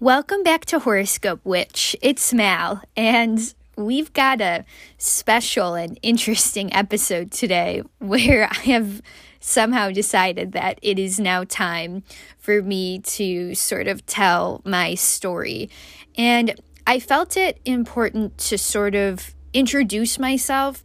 [0.00, 1.94] Welcome back to Horoscope Witch.
[2.02, 4.64] It's Mal, and we've got a
[4.98, 9.00] special and interesting episode today where I have
[9.38, 12.02] somehow decided that it is now time
[12.38, 15.70] for me to sort of tell my story.
[16.18, 20.82] And I felt it important to sort of introduce myself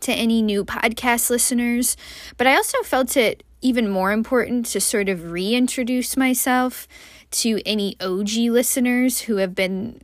[0.00, 1.94] to any new podcast listeners,
[2.38, 6.86] but I also felt it even more important to sort of reintroduce myself
[7.30, 10.00] to any OG listeners who have been,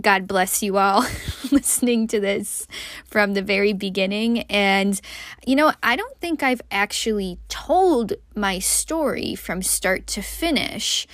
[0.00, 1.06] God bless you all,
[1.50, 2.66] listening to this
[3.06, 4.40] from the very beginning.
[4.42, 5.00] And,
[5.46, 11.06] you know, I don't think I've actually told my story from start to finish.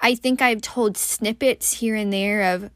[0.00, 2.70] I think I've told snippets here and there of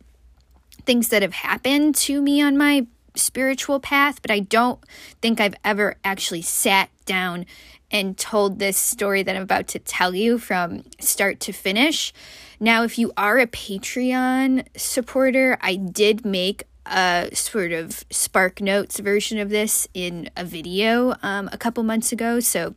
[0.85, 4.79] things that have happened to me on my spiritual path, but I don't
[5.21, 7.47] think I've ever actually sat down
[7.91, 12.13] and told this story that I'm about to tell you from start to finish.
[12.59, 18.99] Now, if you are a Patreon supporter, I did make a sort of Spark Notes
[19.01, 22.41] version of this in a video um, a couple months ago.
[22.41, 22.75] So,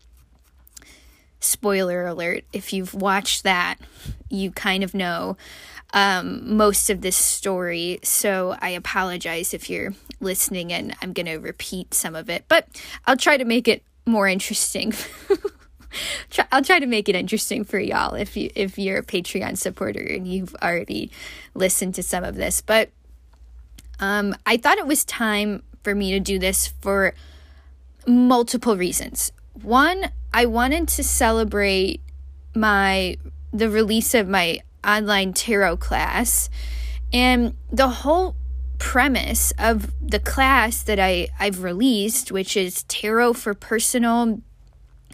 [1.39, 3.77] spoiler alert, if you've watched that,
[4.29, 5.37] you kind of know
[5.93, 7.99] um, most of this story.
[8.03, 12.67] So, I apologize if you're listening and I'm going to repeat some of it, but
[13.05, 14.93] I'll try to make it more interesting.
[16.51, 20.01] I'll try to make it interesting for y'all if you if you're a Patreon supporter
[20.01, 21.11] and you've already
[21.53, 22.61] listened to some of this.
[22.61, 22.89] But
[23.99, 27.13] um, I thought it was time for me to do this for
[28.05, 29.31] multiple reasons.
[29.61, 32.01] One, I wanted to celebrate
[32.55, 33.17] my
[33.51, 36.49] the release of my online tarot class
[37.11, 38.35] and the whole
[38.79, 44.41] premise of the class that I, I've released, which is Tarot for Personal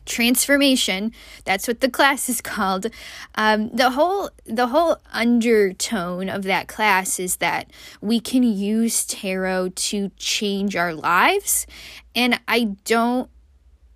[0.06, 1.12] Transformation.
[1.44, 2.88] That's what the class is called.
[3.34, 7.72] Um, the whole the whole undertone of that class is that
[8.02, 11.66] we can use tarot to change our lives,
[12.16, 13.30] and I don't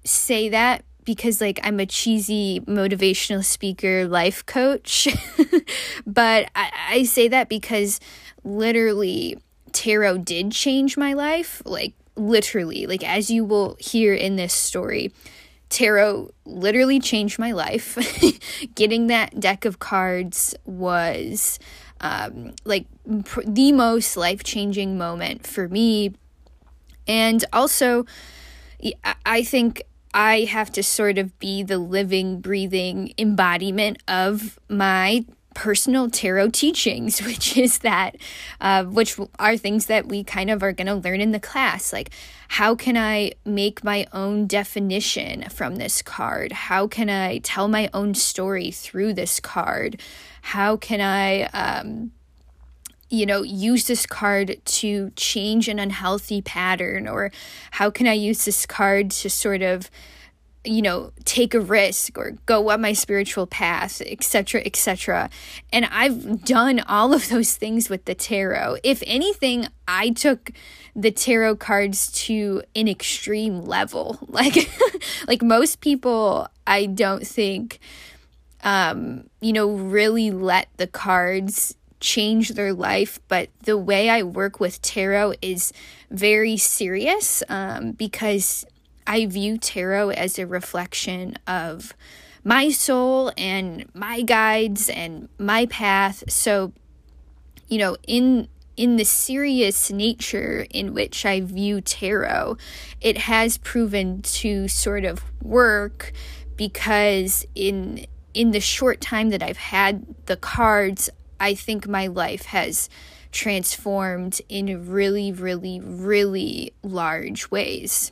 [0.04, 5.08] say that because like I'm a cheesy motivational speaker life coach,
[6.08, 8.00] but I, I say that because
[8.44, 9.38] literally
[9.70, 15.12] tarot did change my life, like literally, like as you will hear in this story.
[15.70, 17.98] Tarot literally changed my life.
[18.76, 21.60] Getting that deck of cards was
[22.02, 22.88] um, like
[23.26, 26.16] pr- the most life changing moment for me.
[27.08, 28.06] And also,
[29.26, 35.26] I think I have to sort of be the living, breathing embodiment of my
[35.60, 38.16] personal tarot teachings, which is that,
[38.62, 41.92] uh, which are things that we kind of are going to learn in the class.
[41.92, 42.12] Like,
[42.48, 46.54] how can I make my own definition from this card?
[46.54, 50.00] How can I tell my own story through this card?
[50.44, 52.12] How can I, um,
[53.10, 57.06] you know, use this card to change an unhealthy pattern?
[57.06, 57.32] Or
[57.72, 59.92] how can I use this card to sort of
[60.70, 65.30] you know take a risk or go on my spiritual path etc etc
[65.74, 68.78] and i've done all of those things with the tarot.
[68.84, 70.52] If anything i took
[70.96, 74.20] the tarot cards to an extreme level.
[74.30, 74.70] Like
[75.28, 77.80] like most people i don't think
[78.64, 84.60] um you know really let the cards change their life but the way i work
[84.60, 85.74] with tarot is
[86.10, 88.66] very serious um because
[89.10, 91.96] I view tarot as a reflection of
[92.44, 96.24] my soul and my guides and my path.
[96.30, 96.74] So,
[97.68, 98.48] you know, in
[98.78, 102.58] in the serious nature in which I view tarot,
[103.02, 106.14] it has proven to sort of work
[106.56, 108.06] because in
[108.36, 111.10] in the short time that I've had the cards,
[111.40, 112.90] I think my life has
[113.32, 118.12] transformed in really, really, really large ways.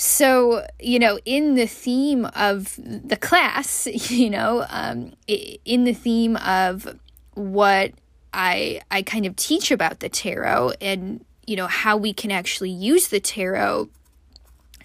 [0.00, 6.36] So, you know, in the theme of the class, you know, um, in the theme
[6.36, 6.96] of
[7.34, 7.94] what
[8.32, 12.70] I I kind of teach about the tarot and you know how we can actually
[12.70, 13.88] use the tarot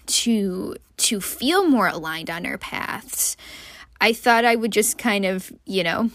[0.06, 3.36] to to feel more aligned on our paths.
[4.00, 6.10] I thought I would just kind of, you know,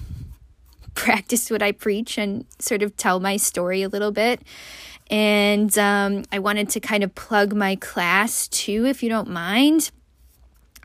[0.94, 4.42] practice what I preach and sort of tell my story a little bit.
[5.10, 9.92] And um, I wanted to kind of plug my class too, if you don't mind.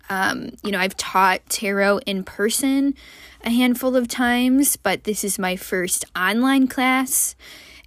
[0.09, 2.94] Um, you know, I've taught tarot in person
[3.43, 7.37] a handful of times, but this is my first online class.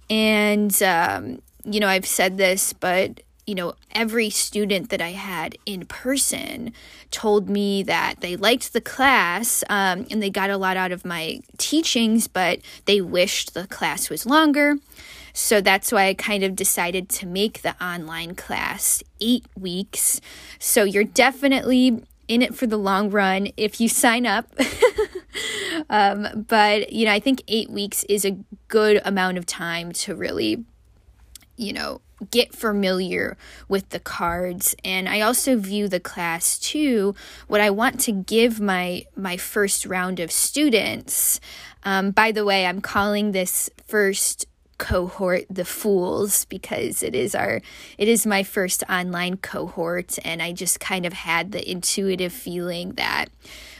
[0.08, 5.56] And, um, you know, I've said this, but, you know, every student that I had
[5.66, 6.72] in person
[7.10, 11.04] told me that they liked the class um, and they got a lot out of
[11.04, 14.76] my teachings, but they wished the class was longer.
[15.38, 20.20] So that's why I kind of decided to make the online class eight weeks.
[20.58, 24.52] So you're definitely in it for the long run if you sign up.
[25.90, 28.36] um, but, you know, I think eight weeks is a
[28.66, 30.64] good amount of time to really,
[31.56, 32.00] you know,
[32.32, 33.36] get familiar
[33.68, 37.14] with the cards and i also view the class too
[37.46, 41.38] what i want to give my my first round of students
[41.84, 44.47] um, by the way i'm calling this first
[44.78, 47.60] cohort the fools because it is our
[47.98, 52.92] it is my first online cohort and i just kind of had the intuitive feeling
[52.92, 53.26] that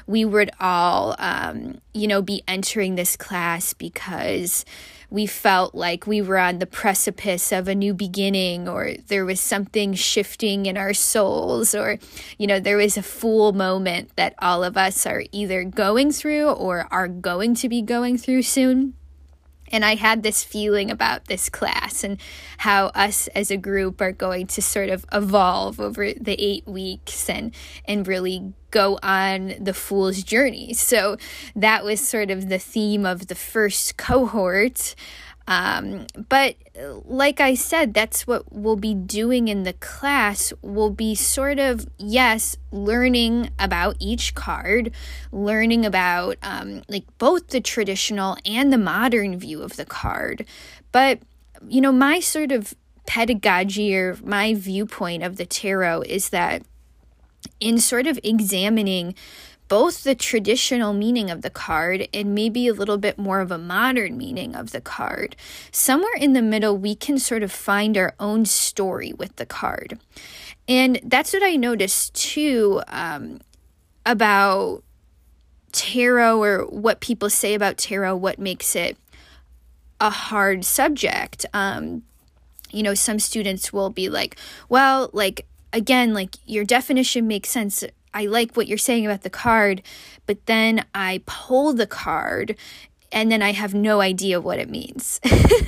[0.07, 4.65] we would all um, you know be entering this class because
[5.11, 9.41] we felt like we were on the precipice of a new beginning or there was
[9.41, 11.99] something shifting in our souls or
[12.39, 16.49] you know there was a fool moment that all of us are either going through
[16.51, 18.95] or are going to be going through soon
[19.71, 22.21] and I had this feeling about this class and
[22.59, 27.29] how us as a group are going to sort of evolve over the eight weeks
[27.29, 27.55] and
[27.85, 30.75] and really go on the fool's journey.
[30.75, 31.17] So
[31.57, 34.95] that was sort of the theme of the first cohort.
[35.49, 36.57] Um, but
[37.07, 40.53] like I said, that's what we'll be doing in the class.
[40.61, 44.93] We'll be sort of, yes, learning about each card,
[45.33, 50.45] learning about um, like both the traditional and the modern view of the card.
[50.93, 51.21] But,
[51.67, 52.75] you know, my sort of
[53.07, 56.63] pedagogy or my viewpoint of the tarot is that
[57.59, 59.15] in sort of examining
[59.69, 63.59] both the traditional meaning of the card and maybe a little bit more of a
[63.59, 65.37] modern meaning of the card.
[65.71, 69.99] Somewhere in the middle, we can sort of find our own story with the card.
[70.67, 73.41] And that's what I noticed too um,
[74.05, 74.83] about
[75.73, 78.97] tarot or what people say about tarot, what makes it
[80.01, 81.45] a hard subject.
[81.53, 82.03] Um,
[82.71, 84.37] you know, some students will be like,
[84.69, 87.85] well, like, again, like your definition makes sense
[88.19, 89.81] I like what you're saying about the card,
[90.27, 92.57] but then I pull the card
[93.13, 95.21] and then I have no idea what it means.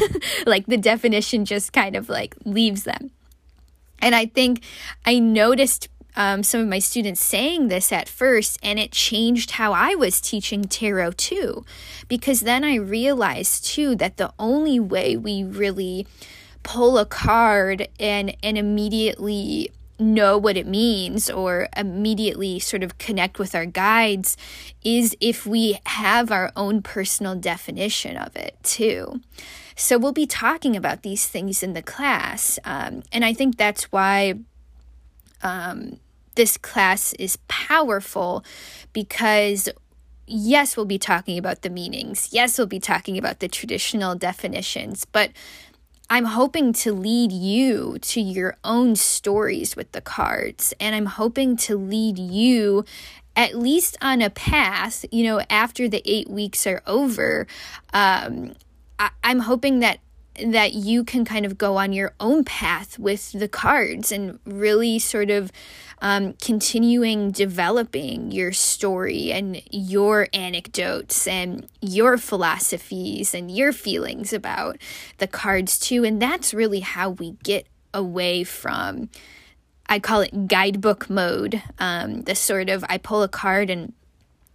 [0.46, 3.12] like the definition just kind of like leaves them.
[4.00, 4.64] And I think
[5.06, 9.72] I noticed um, some of my students saying this at first, and it changed how
[9.72, 11.64] I was teaching tarot too.
[12.08, 16.04] Because then I realized too that the only way we really
[16.64, 19.70] pull a card and and immediately
[20.00, 24.36] know what it means or immediately sort of connect with our guides
[24.82, 29.20] is if we have our own personal definition of it too.
[29.76, 32.58] So we'll be talking about these things in the class.
[32.64, 34.34] Um, and I think that's why
[35.42, 35.98] um,
[36.34, 38.44] this class is powerful
[38.92, 39.68] because
[40.26, 42.28] yes, we'll be talking about the meanings.
[42.30, 45.30] Yes, we'll be talking about the traditional definitions, but
[46.12, 51.56] I'm hoping to lead you to your own stories with the cards, and I'm hoping
[51.58, 52.84] to lead you
[53.36, 57.46] at least on a path, you know, after the eight weeks are over.
[57.94, 58.54] Um,
[58.98, 60.00] I- I'm hoping that
[60.46, 64.98] that you can kind of go on your own path with the cards and really
[64.98, 65.52] sort of
[66.00, 74.78] um, continuing developing your story and your anecdotes and your philosophies and your feelings about
[75.18, 76.04] the cards too.
[76.04, 79.10] And that's really how we get away from.
[79.88, 81.62] I call it guidebook mode.
[81.78, 83.92] Um, the sort of I pull a card and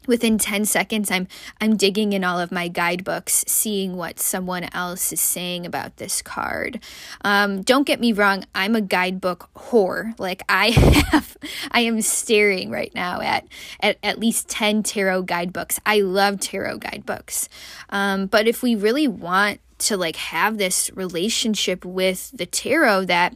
[0.07, 1.27] within 10 seconds i'm
[1.61, 6.21] i'm digging in all of my guidebooks seeing what someone else is saying about this
[6.21, 6.79] card.
[7.23, 10.17] Um, don't get me wrong i'm a guidebook whore.
[10.19, 11.37] Like i have
[11.71, 13.47] i am staring right now at
[13.79, 15.79] at, at least 10 tarot guidebooks.
[15.85, 17.49] I love tarot guidebooks.
[17.89, 23.35] Um, but if we really want to like have this relationship with the tarot that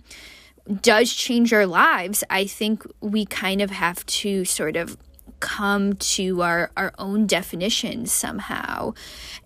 [0.81, 4.97] does change our lives i think we kind of have to sort of
[5.39, 8.93] come to our, our own definitions somehow.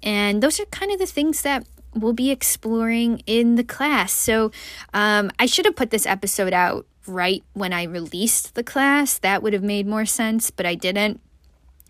[0.02, 4.14] And those are kind of the things that we'll be exploring in the class.
[4.14, 4.52] So
[4.94, 9.18] um, I should have put this episode out right when I released the class.
[9.20, 11.20] That would have made more sense, but I didn't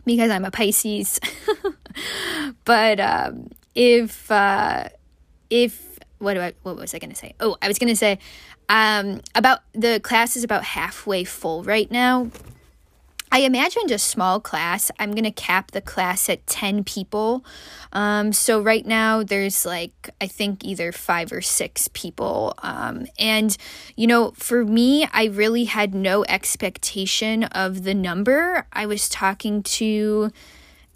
[0.05, 1.19] because I'm a Pisces.
[2.65, 4.89] but um, if uh,
[5.49, 7.35] if what do I what was I going to say?
[7.39, 8.19] Oh, I was going to say
[8.69, 12.29] um, about the class is about halfway full right now.
[13.33, 14.91] I imagined a small class.
[14.99, 17.43] I'm going to cap the class at 10 people.
[17.91, 22.53] Um, so right now there's like, I think either five or six people.
[22.61, 23.57] Um, and,
[23.95, 28.67] you know, for me, I really had no expectation of the number.
[28.71, 30.31] I was talking to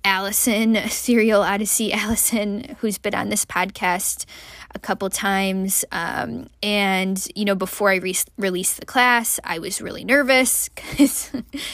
[0.03, 4.25] Allison, Serial Odyssey Allison, who's been on this podcast
[4.73, 5.85] a couple times.
[5.91, 11.31] Um, and, you know, before I re- released the class, I was really nervous because,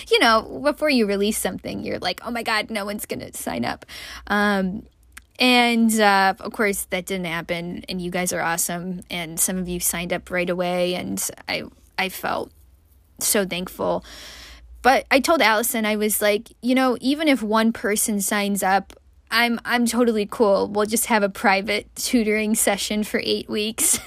[0.10, 3.34] you know, before you release something, you're like, oh my God, no one's going to
[3.38, 3.86] sign up.
[4.28, 4.86] Um,
[5.40, 7.84] and uh, of course, that didn't happen.
[7.90, 9.02] And you guys are awesome.
[9.10, 10.96] And some of you signed up right away.
[10.96, 11.64] And I,
[11.98, 12.52] I felt
[13.20, 14.06] so thankful.
[14.82, 18.94] But I told Allison, I was like, you know, even if one person signs up,
[19.34, 20.68] I'm I'm totally cool.
[20.68, 24.00] We'll just have a private tutoring session for eight weeks.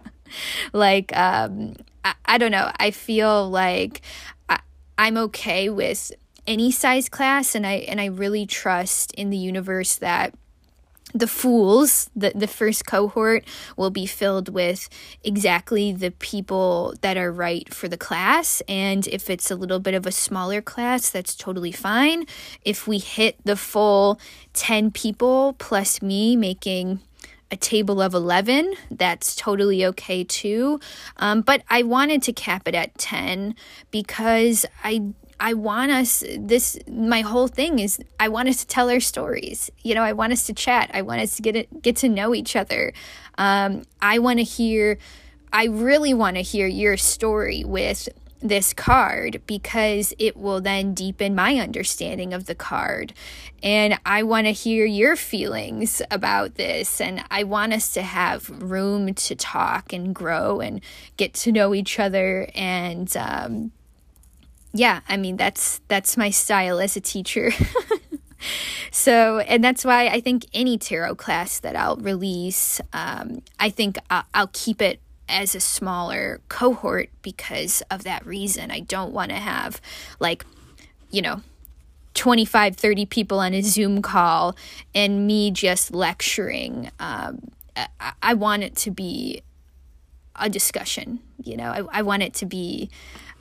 [0.74, 2.70] like um, I, I don't know.
[2.78, 4.02] I feel like
[4.50, 4.60] I,
[4.98, 6.12] I'm okay with
[6.46, 10.34] any size class, and I and I really trust in the universe that
[11.14, 13.44] the fools, the, the first cohort,
[13.76, 14.88] will be filled with
[15.24, 18.62] exactly the people that are right for the class.
[18.68, 22.26] And if it's a little bit of a smaller class, that's totally fine.
[22.64, 24.20] If we hit the full
[24.54, 27.00] 10 people plus me making
[27.50, 30.78] a table of 11, that's totally okay too.
[31.16, 33.54] Um, but I wanted to cap it at 10
[33.90, 38.90] because I I want us this my whole thing is I want us to tell
[38.90, 39.70] our stories.
[39.82, 40.90] You know, I want us to chat.
[40.92, 42.92] I want us to get get to know each other.
[43.38, 44.98] Um, I want to hear
[45.52, 48.08] I really want to hear your story with
[48.42, 53.12] this card because it will then deepen my understanding of the card.
[53.62, 57.00] And I want to hear your feelings about this.
[57.00, 60.80] And I want us to have room to talk and grow and
[61.16, 63.72] get to know each other and, um,
[64.72, 67.52] yeah, I mean that's that's my style as a teacher.
[68.90, 73.98] so, and that's why I think any tarot class that I'll release, um, I think
[74.10, 78.70] I'll, I'll keep it as a smaller cohort because of that reason.
[78.70, 79.80] I don't want to have
[80.18, 80.44] like,
[81.10, 81.42] you know,
[82.14, 84.56] 25, 30 people on a Zoom call
[84.94, 86.90] and me just lecturing.
[86.98, 89.42] Um, I, I want it to be
[90.36, 92.90] a discussion, you know, I, I want it to be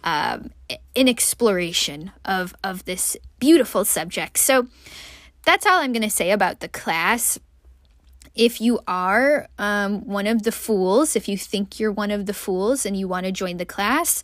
[0.04, 0.52] um,
[0.96, 4.38] an exploration of of this beautiful subject.
[4.38, 4.68] So
[5.46, 7.40] that's all I'm going to say about the class.
[8.36, 12.34] If you are um, one of the fools, if you think you're one of the
[12.34, 14.24] fools and you want to join the class,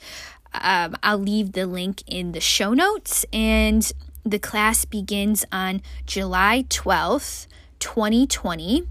[0.54, 3.26] um, I'll leave the link in the show notes.
[3.34, 3.92] And
[4.24, 7.48] the class begins on July 12th,
[7.80, 8.88] 2020.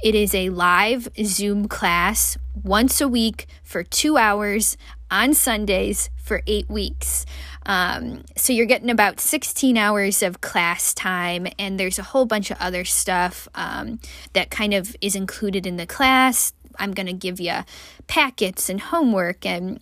[0.00, 4.76] It is a live Zoom class once a week for two hours
[5.10, 7.26] on Sundays for eight weeks.
[7.66, 12.52] Um, so you're getting about 16 hours of class time, and there's a whole bunch
[12.52, 13.98] of other stuff um,
[14.34, 16.52] that kind of is included in the class.
[16.78, 17.64] I'm going to give you
[18.06, 19.80] packets and homework, and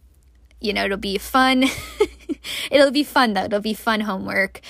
[0.67, 1.65] you know, it'll be fun.
[2.71, 3.45] it'll be fun though.
[3.45, 4.61] It'll be fun homework.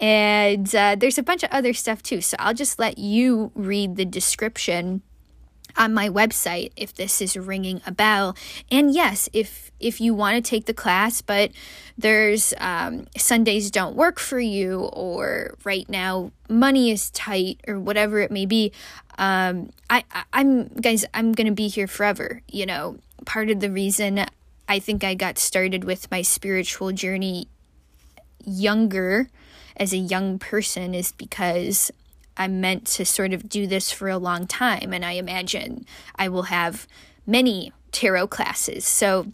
[0.00, 2.20] And uh, there's a bunch of other stuff too.
[2.20, 5.02] So I'll just let you read the description
[5.76, 8.36] on my website if this is ringing a bell.
[8.70, 11.50] And yes, if if you want to take the class, but
[11.96, 18.20] there's um, Sundays don't work for you, or right now money is tight, or whatever
[18.20, 18.72] it may be.
[19.18, 22.42] Um, I, I I'm guys, I'm gonna be here forever.
[22.48, 24.26] You know, part of the reason
[24.68, 27.48] I think I got started with my spiritual journey
[28.44, 29.28] younger
[29.76, 31.90] as a young person is because
[32.36, 36.28] I'm meant to sort of do this for a long time, and I imagine I
[36.28, 36.86] will have
[37.26, 38.84] many tarot classes.
[38.86, 39.32] So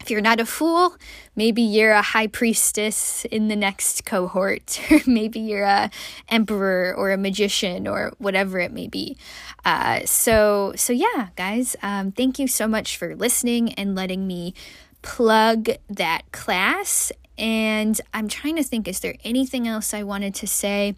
[0.00, 0.96] if you're not a fool,
[1.36, 5.90] maybe you're a high priestess in the next cohort, maybe you're a
[6.28, 9.16] emperor or a magician or whatever it may be.
[9.64, 14.54] Uh, so, so yeah, guys, um, thank you so much for listening and letting me
[15.02, 17.12] plug that class.
[17.36, 20.94] And I'm trying to think, is there anything else I wanted to say?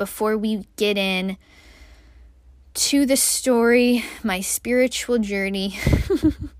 [0.00, 1.36] before we get in
[2.72, 5.78] to the story, my spiritual journey.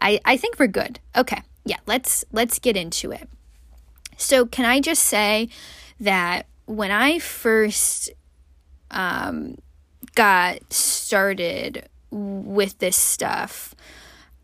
[0.00, 1.00] I I think we're good.
[1.16, 1.42] Okay.
[1.64, 3.28] Yeah, let's let's get into it.
[4.16, 5.48] So, can I just say
[5.98, 8.10] that when I first
[8.90, 9.56] um,
[10.14, 13.74] got started with this stuff,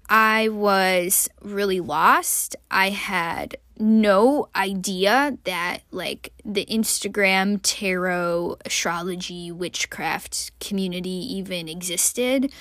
[0.09, 2.57] I was really lost.
[2.71, 12.53] I had no idea that like the Instagram tarot astrology witchcraft community even existed.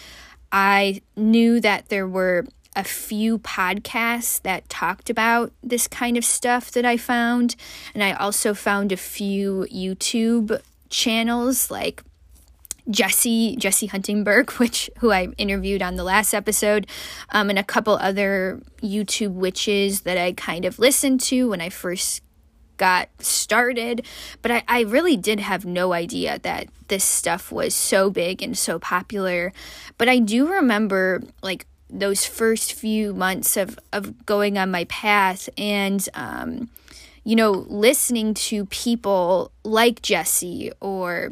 [0.55, 2.45] I knew that there were
[2.77, 7.57] a few podcasts that talked about this kind of stuff that I found.
[7.93, 12.03] And I also found a few YouTube channels like
[12.89, 16.87] Jesse Jesse Huntingberg, which who I interviewed on the last episode,
[17.31, 21.67] um, and a couple other YouTube witches that I kind of listened to when I
[21.67, 22.21] first
[22.77, 24.05] got started.
[24.41, 28.57] But I, I really did have no idea that this stuff was so big and
[28.57, 29.53] so popular.
[29.97, 35.49] But I do remember like those first few months of, of going on my path
[35.57, 36.69] and um,
[37.25, 41.31] you know, listening to people like Jesse or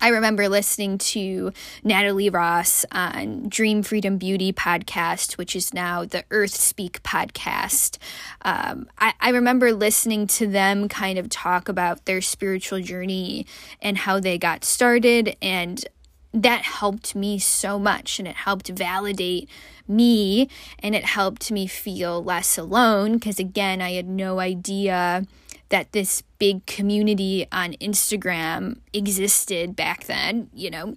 [0.00, 1.52] I remember listening to
[1.82, 7.98] Natalie Ross on Dream Freedom Beauty podcast, which is now the Earth Speak podcast.
[8.42, 13.44] Um, I, I remember listening to them kind of talk about their spiritual journey
[13.82, 15.36] and how they got started.
[15.42, 15.84] And
[16.32, 19.48] that helped me so much and it helped validate
[19.88, 25.26] me and it helped me feel less alone because, again, I had no idea
[25.70, 30.94] that this big community on Instagram existed back then, you know,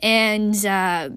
[0.00, 1.10] and uh,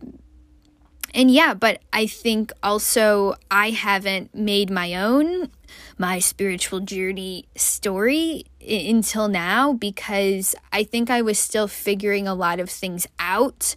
[1.13, 5.49] and yeah, but I think also I haven't made my own
[5.97, 12.59] my spiritual journey story until now because I think I was still figuring a lot
[12.59, 13.75] of things out.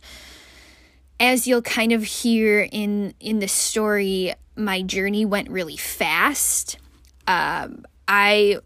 [1.19, 6.79] As you'll kind of hear in in the story, my journey went really fast.
[7.27, 8.59] Um, I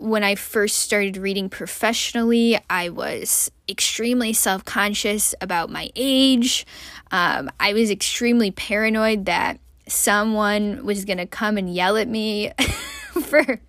[0.00, 6.66] when I first started reading professionally, I was extremely self conscious about my age.
[7.10, 12.50] Um, I was extremely paranoid that someone was going to come and yell at me
[13.22, 13.60] for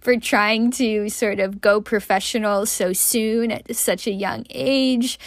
[0.00, 5.18] for trying to sort of go professional so soon at such a young age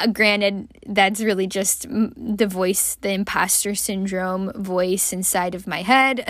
[0.00, 6.28] uh, granted, that's really just the voice, the imposter syndrome voice inside of my head.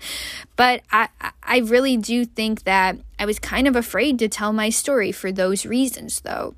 [0.56, 1.08] but I,
[1.42, 5.32] I really do think that I was kind of afraid to tell my story for
[5.32, 6.54] those reasons, though.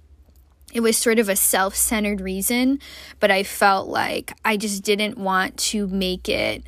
[0.72, 2.78] It was sort of a self centered reason,
[3.18, 6.64] but I felt like I just didn't want to make it.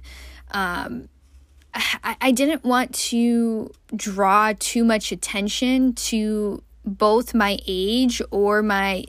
[0.51, 1.09] Um,
[1.75, 9.05] I, I didn't want to draw too much attention to both my age or my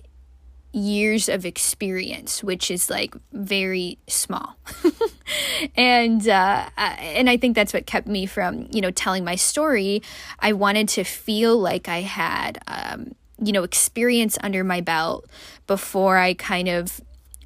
[0.73, 4.55] years of experience, which is like very small.
[5.75, 10.01] and uh, and I think that's what kept me from you know telling my story.
[10.39, 15.27] I wanted to feel like I had um, you know experience under my belt
[15.67, 17.01] before I kind of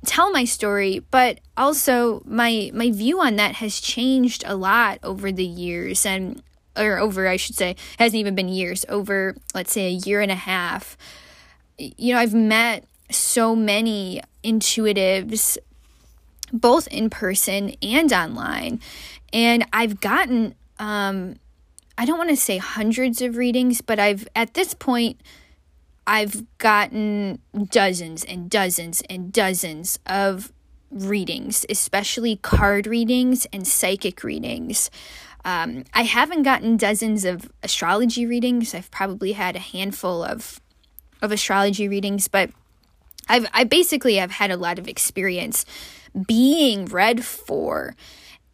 [0.05, 5.31] tell my story but also my my view on that has changed a lot over
[5.31, 6.41] the years and
[6.77, 10.31] or over I should say hasn't even been years over let's say a year and
[10.31, 10.97] a half
[11.77, 15.57] you know I've met so many intuitives,
[16.51, 18.79] both in person and online.
[19.33, 21.35] And I've gotten, um,
[21.97, 25.19] I don't want to say hundreds of readings, but I've, at this point,
[26.05, 27.39] I've gotten
[27.69, 30.53] dozens and dozens and dozens of
[30.89, 34.89] readings, especially card readings and psychic readings.
[35.43, 38.73] Um, I haven't gotten dozens of astrology readings.
[38.73, 40.61] I've probably had a handful of
[41.21, 42.51] of astrology readings, but
[43.29, 45.65] I've I basically have had a lot of experience
[46.27, 47.95] being read for.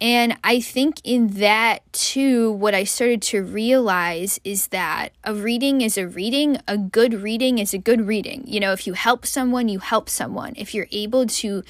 [0.01, 5.79] And I think in that too, what I started to realize is that a reading
[5.79, 8.43] is a reading, a good reading is a good reading.
[8.45, 10.53] You know, if you help someone, you help someone.
[10.57, 11.63] If you're able to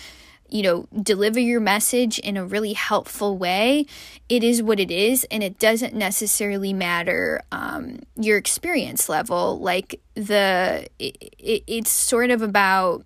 [0.53, 3.87] you know, deliver your message in a really helpful way,
[4.29, 5.25] it is what it is.
[5.31, 9.59] And it doesn't necessarily matter um, your experience level.
[9.59, 13.03] Like, the, it, it, it's sort of about,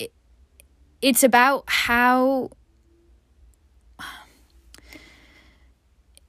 [0.00, 0.12] it,
[1.00, 2.50] it's about how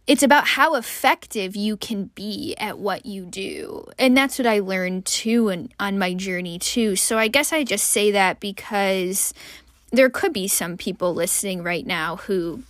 [0.06, 3.86] it's about how effective you can be at what you do.
[3.98, 6.98] And that's what I learned too and on my journey too.
[6.98, 9.34] So I guess I just say that because
[9.94, 12.64] there could be some people listening right now who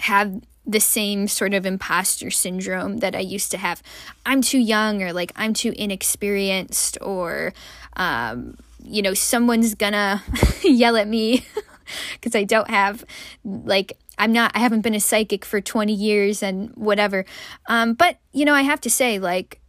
[0.00, 3.82] have the same sort of imposter syndrome that I used to have.
[4.26, 7.54] I'm too young, or like I'm too inexperienced, or,
[7.96, 10.24] um, you know, someone's gonna
[10.64, 11.46] yell at me
[12.14, 13.04] because I don't have,
[13.44, 17.24] like, I'm not, I haven't been a psychic for 20 years and whatever.
[17.68, 19.60] Um, but, you know, I have to say, like,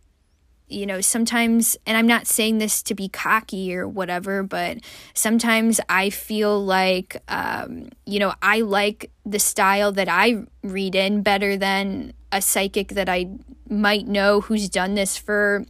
[0.68, 4.80] you know, sometimes, and I'm not saying this to be cocky or whatever, but
[5.14, 11.22] sometimes I feel like, um, you know, I like the style that I read in
[11.22, 13.30] better than a psychic that I
[13.70, 15.66] might know who's done this for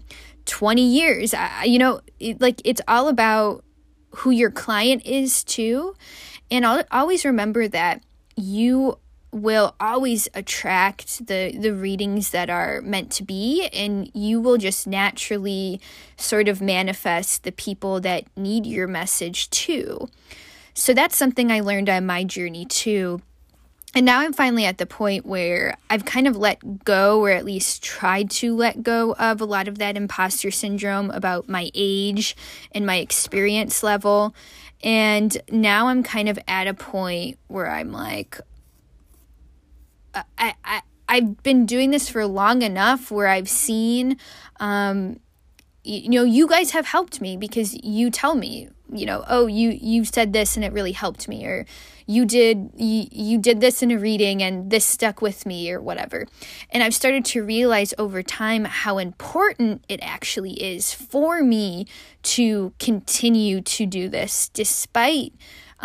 [0.45, 1.33] 20 years.
[1.33, 3.63] I, you know, it, like it's all about
[4.11, 5.95] who your client is too.
[6.49, 8.03] And I'll always remember that
[8.37, 8.97] you
[9.35, 14.87] will always attract the the readings that are meant to be and you will just
[14.87, 15.81] naturally
[16.15, 20.07] sort of manifest the people that need your message too.
[20.73, 23.21] So that's something I learned on my journey too.
[23.93, 27.45] And now I'm finally at the point where I've kind of let go, or at
[27.45, 32.35] least tried to let go of a lot of that imposter syndrome about my age
[32.73, 34.33] and my experience level.
[34.83, 38.39] And now I'm kind of at a point where I'm like,
[40.15, 44.17] I, I I've been doing this for long enough where I've seen
[44.59, 45.19] um
[45.83, 49.69] you know you guys have helped me because you tell me you know oh you
[49.69, 51.65] you said this and it really helped me or
[52.07, 55.81] you did you, you did this in a reading and this stuck with me or
[55.81, 56.25] whatever.
[56.69, 61.87] And i've started to realize over time how important it actually is for me
[62.23, 65.33] to continue to do this despite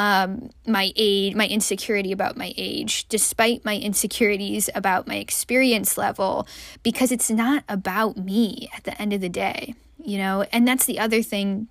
[0.01, 6.49] um, my age, my insecurity about my age, despite my insecurities about my experience level,
[6.83, 10.47] because it's not about me at the end of the day, you know?
[10.55, 11.69] And that's the other thing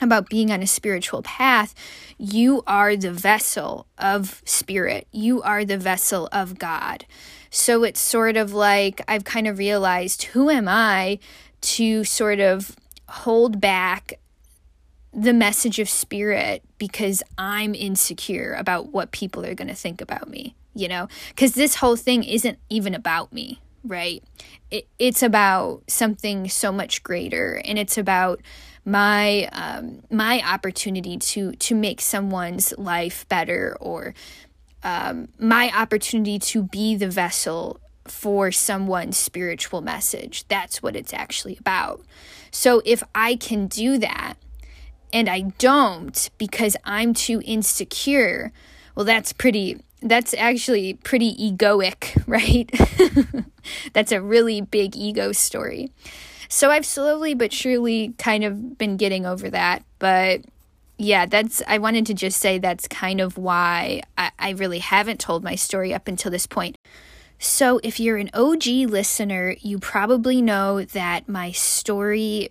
[0.00, 1.72] about being on a spiritual path,
[2.18, 5.06] you are the vessel of spirit.
[5.12, 7.06] You are the vessel of God.
[7.50, 11.20] So it's sort of like I've kind of realized who am I
[11.60, 12.74] to sort of
[13.08, 14.14] hold back
[15.12, 20.28] the message of spirit because I'm insecure about what people are going to think about
[20.28, 21.08] me, you know?
[21.30, 24.22] Because this whole thing isn't even about me, right?
[24.70, 28.40] It, it's about something so much greater, and it's about
[28.84, 34.14] my um, my opportunity to to make someone's life better, or
[34.84, 40.46] um, my opportunity to be the vessel for someone's spiritual message.
[40.48, 42.02] That's what it's actually about.
[42.50, 44.34] So if I can do that
[45.12, 48.52] and I don't because I'm too insecure,
[48.94, 52.70] well, that's pretty, that's actually pretty egoic, right?
[53.92, 55.90] that's a really big ego story.
[56.48, 59.84] So I've slowly but surely kind of been getting over that.
[59.98, 60.42] But
[60.98, 65.20] yeah, that's, I wanted to just say that's kind of why I, I really haven't
[65.20, 66.76] told my story up until this point.
[67.42, 72.50] So, if you're an OG listener, you probably know that my story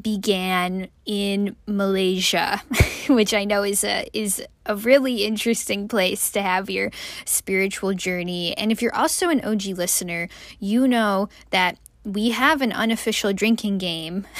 [0.00, 2.62] began in Malaysia,
[3.08, 6.90] which I know is a is a really interesting place to have your
[7.24, 8.56] spiritual journey.
[8.56, 13.78] And if you're also an OG listener, you know that we have an unofficial drinking
[13.78, 14.26] game.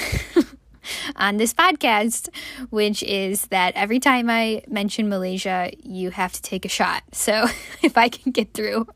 [1.15, 2.29] on this podcast,
[2.69, 7.03] which is that every time I mention Malaysia, you have to take a shot.
[7.11, 7.47] So
[7.81, 8.87] if I can get through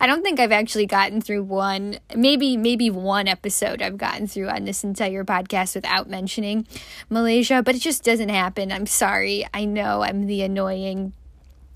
[0.00, 4.48] I don't think I've actually gotten through one, maybe maybe one episode I've gotten through
[4.48, 6.66] on this entire podcast without mentioning
[7.10, 8.72] Malaysia, but it just doesn't happen.
[8.72, 9.46] I'm sorry.
[9.52, 11.12] I know I'm the annoying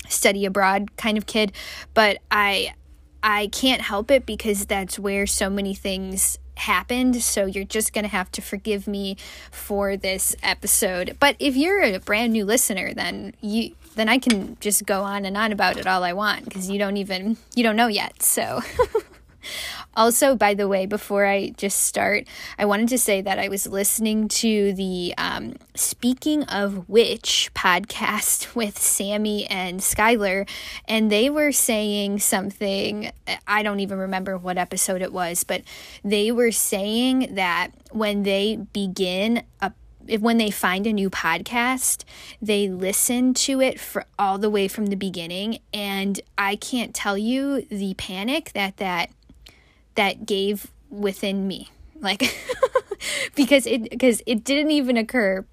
[0.07, 1.51] study abroad kind of kid,
[1.93, 2.73] but I
[3.21, 7.21] I can't help it because that's where so many things happened.
[7.21, 9.17] So you're just going to have to forgive me
[9.49, 11.17] for this episode.
[11.19, 15.25] But if you're a brand new listener, then you then I can just go on
[15.25, 18.21] and on about it all I want because you don't even you don't know yet.
[18.21, 18.61] So
[19.95, 22.27] also, by the way, before I just start,
[22.57, 28.55] I wanted to say that I was listening to the um, Speaking of Which podcast
[28.55, 30.47] with Sammy and Skylar,
[30.87, 33.11] and they were saying something.
[33.47, 35.61] I don't even remember what episode it was, but
[36.03, 39.71] they were saying that when they begin a
[40.07, 42.03] if when they find a new podcast,
[42.41, 47.17] they listen to it for all the way from the beginning and I can't tell
[47.17, 49.09] you the panic that that
[49.95, 51.69] that gave within me.
[51.99, 52.35] Like
[53.35, 55.45] because it because it didn't even occur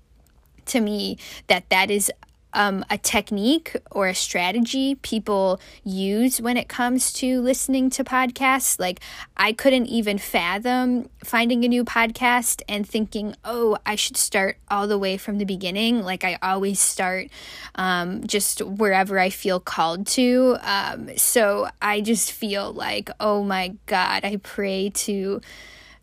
[0.67, 2.11] to me that that is
[2.53, 8.79] um, a technique or a strategy people use when it comes to listening to podcasts.
[8.79, 9.01] Like,
[9.37, 14.87] I couldn't even fathom finding a new podcast and thinking, oh, I should start all
[14.87, 16.03] the way from the beginning.
[16.03, 17.29] Like, I always start
[17.75, 20.57] um, just wherever I feel called to.
[20.63, 25.41] Um, so I just feel like, oh my God, I pray to.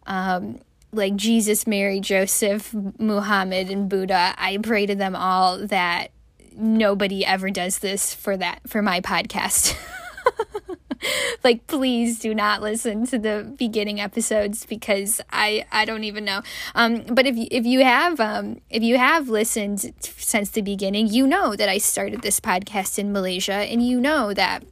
[0.05, 0.59] Um,
[0.93, 6.11] like Jesus, Mary, Joseph, Muhammad, and Buddha, I pray to them all that
[6.57, 9.77] nobody ever does this for that for my podcast.
[11.43, 16.41] like please do not listen to the beginning episodes because I I don't even know.
[16.75, 21.07] Um but if you, if you have um if you have listened since the beginning,
[21.07, 24.63] you know that I started this podcast in Malaysia and you know that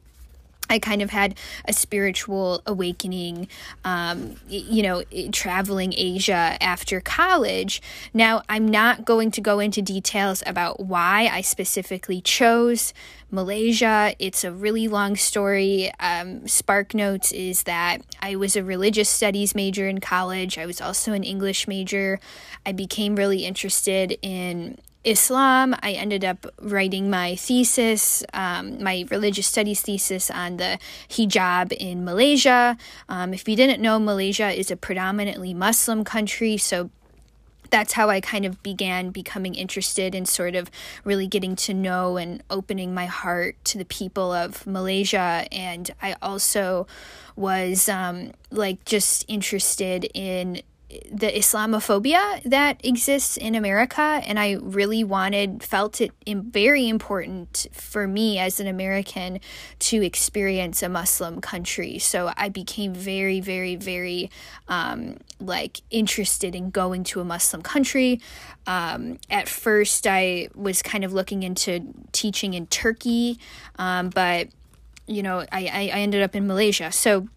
[0.68, 3.48] I kind of had a spiritual awakening,
[3.84, 5.02] um, you know,
[5.32, 7.80] traveling Asia after college.
[8.12, 12.92] Now, I'm not going to go into details about why I specifically chose
[13.30, 14.14] Malaysia.
[14.18, 15.92] It's a really long story.
[15.98, 20.80] Um, Spark Notes is that I was a religious studies major in college, I was
[20.80, 22.20] also an English major.
[22.64, 25.74] I became really interested in Islam.
[25.82, 32.04] I ended up writing my thesis, um, my religious studies thesis on the hijab in
[32.04, 32.76] Malaysia.
[33.08, 36.90] Um, if you didn't know, Malaysia is a predominantly Muslim country, so
[37.70, 40.70] that's how I kind of began becoming interested in sort of
[41.04, 45.46] really getting to know and opening my heart to the people of Malaysia.
[45.52, 46.86] And I also
[47.34, 55.02] was um, like just interested in the Islamophobia that exists in America, and I really
[55.02, 59.40] wanted, felt it very important for me as an American
[59.80, 61.98] to experience a Muslim country.
[61.98, 64.30] So I became very, very, very
[64.68, 68.20] um, like interested in going to a Muslim country.
[68.68, 73.40] Um, at first, I was kind of looking into teaching in Turkey,
[73.76, 74.48] um, but
[75.08, 76.90] you know, I, I ended up in Malaysia.
[76.90, 77.28] So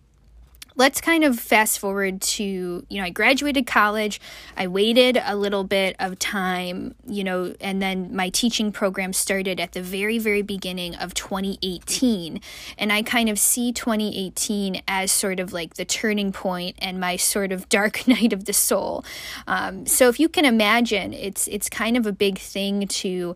[0.79, 4.21] let's kind of fast forward to, you know, I graduated college.
[4.55, 9.59] I waited a little bit of time, you know, and then my teaching program started
[9.59, 12.39] at the very, very beginning of 2018.
[12.77, 17.17] And I kind of see 2018 as sort of like the turning point and my
[17.17, 19.03] sort of dark night of the soul.
[19.47, 23.35] Um, so if you can imagine, it's it's kind of a big thing to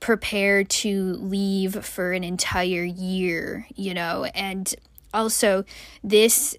[0.00, 4.74] prepare to leave for an entire year, you know, and
[5.14, 5.64] also
[6.02, 6.56] this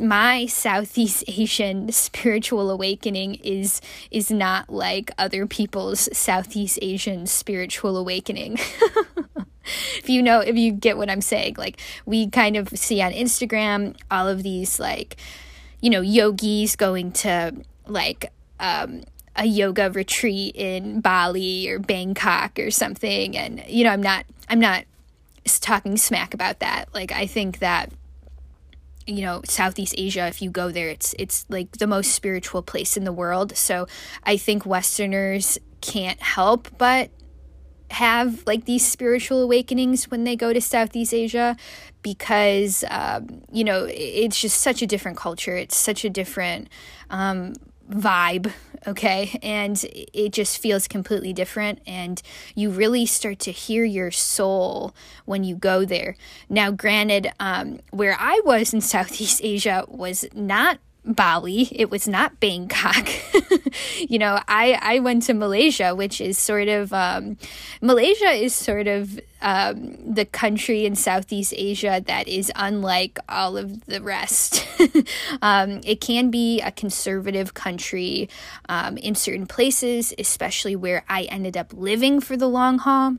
[0.00, 3.80] my Southeast Asian spiritual awakening is
[4.10, 8.58] is not like other people's Southeast Asian spiritual awakening.
[9.96, 13.12] if you know if you get what I'm saying, like we kind of see on
[13.12, 15.16] Instagram all of these like
[15.80, 17.54] you know yogis going to
[17.86, 19.02] like um
[19.36, 24.60] a yoga retreat in Bali or Bangkok or something and you know I'm not I'm
[24.60, 24.84] not
[25.60, 26.88] talking smack about that.
[26.94, 27.90] Like I think that
[29.06, 32.96] you know Southeast Asia if you go there it's it's like the most spiritual place
[32.96, 33.56] in the world.
[33.56, 33.86] So
[34.24, 37.10] I think westerners can't help but
[37.90, 41.56] have like these spiritual awakenings when they go to Southeast Asia
[42.02, 45.56] because um, you know it's just such a different culture.
[45.56, 46.68] It's such a different
[47.10, 47.54] um,
[47.90, 48.52] vibe
[48.86, 49.38] okay?
[49.42, 52.20] And it just feels completely different and
[52.54, 56.16] you really start to hear your soul when you go there.
[56.48, 61.68] Now granted um, where i was in southeast asia was not Bali.
[61.72, 63.08] It was not Bangkok.
[63.98, 67.36] you know, I I went to Malaysia, which is sort of um,
[67.80, 73.84] Malaysia is sort of um, the country in Southeast Asia that is unlike all of
[73.86, 74.64] the rest.
[75.42, 78.28] um, it can be a conservative country
[78.68, 83.16] um, in certain places, especially where I ended up living for the long haul.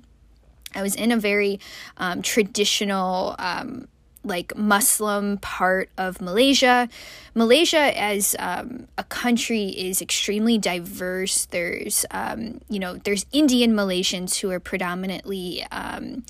[0.76, 1.60] I was in a very
[1.98, 3.88] um, traditional um,
[4.24, 6.90] like Muslim part of Malaysia.
[7.36, 11.46] Malaysia as um, a country is extremely diverse.
[11.46, 16.24] There's um, you know there's Indian Malaysians who are predominantly um,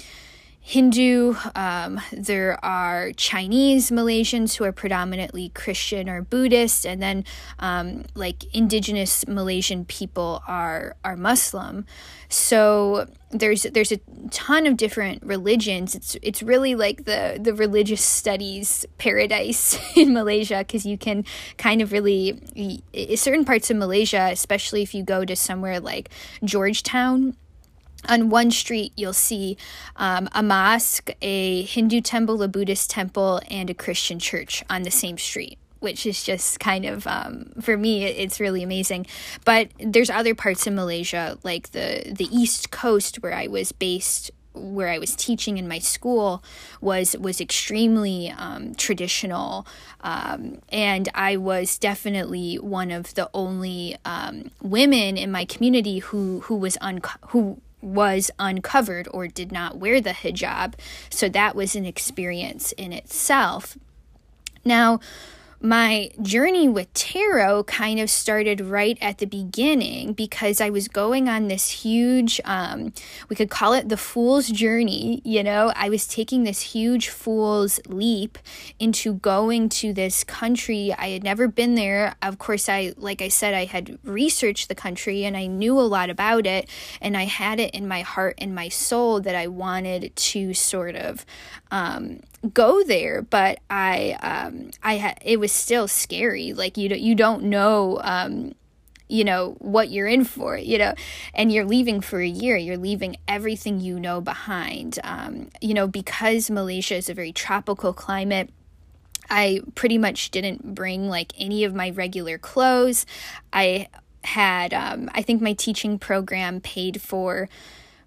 [0.65, 1.35] Hindu.
[1.55, 7.25] Um, there are Chinese Malaysians who are predominantly Christian or Buddhist, and then
[7.59, 11.85] um, like indigenous Malaysian people are are Muslim.
[12.29, 13.99] So there's there's a
[14.31, 15.95] ton of different religions.
[15.95, 21.25] It's it's really like the the religious studies paradise in Malaysia because you can
[21.57, 22.41] kind of really
[23.15, 26.09] certain parts of Malaysia, especially if you go to somewhere like
[26.41, 27.35] Georgetown
[28.07, 29.57] on one street you'll see
[29.95, 34.91] um, a mosque a hindu temple a buddhist temple and a christian church on the
[34.91, 39.05] same street which is just kind of um, for me it's really amazing.
[39.43, 44.31] But there's other parts in malaysia like the the east coast where i was based
[44.53, 46.43] where I was teaching in my school
[46.79, 49.65] was was extremely um, traditional,
[50.01, 56.41] um, and I was definitely one of the only um, women in my community who
[56.41, 60.75] who was un- who was uncovered or did not wear the hijab.
[61.09, 63.77] So that was an experience in itself.
[64.65, 64.99] Now,
[65.63, 71.29] my journey with tarot kind of started right at the beginning because I was going
[71.29, 72.91] on this huge, um,
[73.29, 75.21] we could call it the fool's journey.
[75.23, 78.37] You know, I was taking this huge fool's leap
[78.77, 80.93] into going to this country.
[80.97, 82.15] I had never been there.
[82.21, 85.81] Of course, I, like I said, I had researched the country and I knew a
[85.81, 86.69] lot about it.
[86.99, 90.97] And I had it in my heart and my soul that I wanted to sort
[90.97, 91.25] of
[91.71, 92.19] um,
[92.51, 96.53] go there, but I um, I had it was still scary.
[96.53, 98.53] Like you don't you don't know um,
[99.07, 100.93] you know what you're in for you know
[101.33, 105.87] and you're leaving for a year you're leaving everything you know behind um, you know
[105.87, 108.49] because malaysia is a very tropical climate
[109.29, 113.05] I pretty much didn't bring like any of my regular clothes.
[113.51, 113.87] I
[114.23, 117.49] had, um, I think my teaching program paid for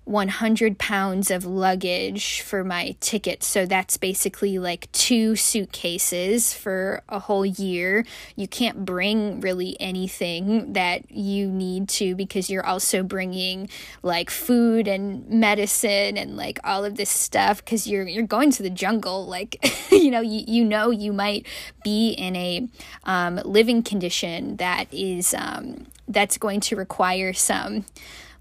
[0.06, 3.42] 100 pounds of luggage for my ticket.
[3.42, 8.06] So that's basically like two suitcases for a whole year.
[8.36, 13.68] You can't bring really anything that you need to because you're also bringing
[14.04, 18.62] like food and medicine and like all of this stuff because you're you're going to
[18.62, 19.56] the jungle like
[19.90, 21.44] you know you, you know you might
[21.82, 22.68] be in a
[23.04, 27.84] um, living condition that is um, that's going to require some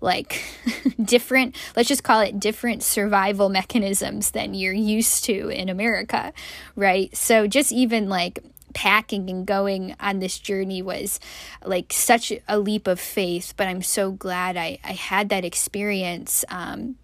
[0.01, 0.41] like
[1.03, 6.33] different, let's just call it different survival mechanisms than you're used to in America,
[6.75, 7.15] right?
[7.15, 8.39] So just even like
[8.73, 11.19] packing and going on this journey was
[11.63, 16.45] like such a leap of faith, but I'm so glad I, I had that experience.
[16.49, 16.97] Um,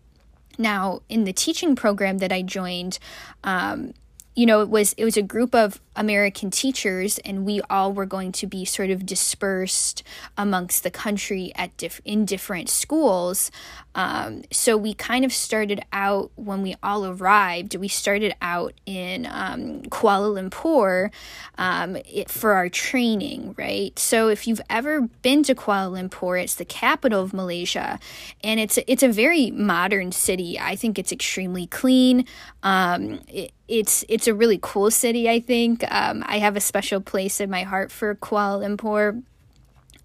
[0.59, 2.99] now, in the teaching program that I joined,
[3.43, 3.93] um,
[4.35, 8.05] you know, it was it was a group of American teachers, and we all were
[8.05, 10.03] going to be sort of dispersed
[10.37, 13.51] amongst the country at diff- in different schools.
[13.93, 17.75] Um, so we kind of started out when we all arrived.
[17.75, 21.11] We started out in um, Kuala Lumpur
[21.57, 23.97] um, it, for our training, right?
[23.99, 27.99] So if you've ever been to Kuala Lumpur, it's the capital of Malaysia,
[28.43, 30.57] and it's it's a very modern city.
[30.57, 32.25] I think it's extremely clean.
[32.63, 35.29] Um, it, it's it's a really cool city.
[35.29, 39.21] I think um, I have a special place in my heart for Kuala Lumpur.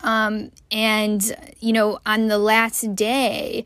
[0.00, 3.64] Um, and, you know, on the last day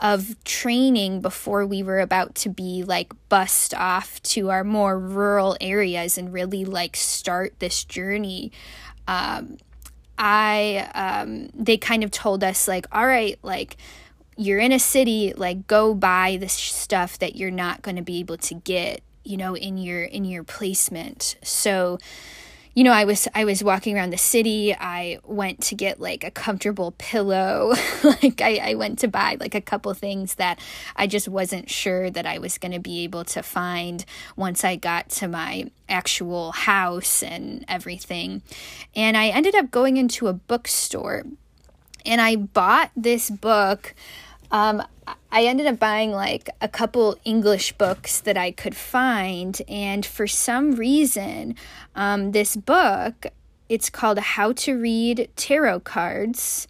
[0.00, 5.56] of training before we were about to be like bussed off to our more rural
[5.60, 8.50] areas and really like start this journey,
[9.06, 9.58] um,
[10.18, 13.76] I, um, they kind of told us, like, all right, like,
[14.36, 18.18] you're in a city, like, go buy this stuff that you're not going to be
[18.18, 21.36] able to get you know in your in your placement.
[21.42, 21.98] So
[22.74, 24.74] you know i was i was walking around the city.
[24.74, 27.74] I went to get like a comfortable pillow.
[28.22, 30.58] Like I, I went to buy like a couple things that
[30.96, 34.04] i just wasn't sure that i was going to be able to find
[34.36, 38.42] once i got to my actual house and everything.
[38.94, 41.24] And i ended up going into a bookstore
[42.06, 43.94] and i bought this book
[44.50, 44.82] um,
[45.32, 50.26] I ended up buying like a couple English books that I could find, and for
[50.26, 51.54] some reason,
[51.94, 53.26] um, this book
[53.68, 56.66] it's called How to Read Tarot Cards.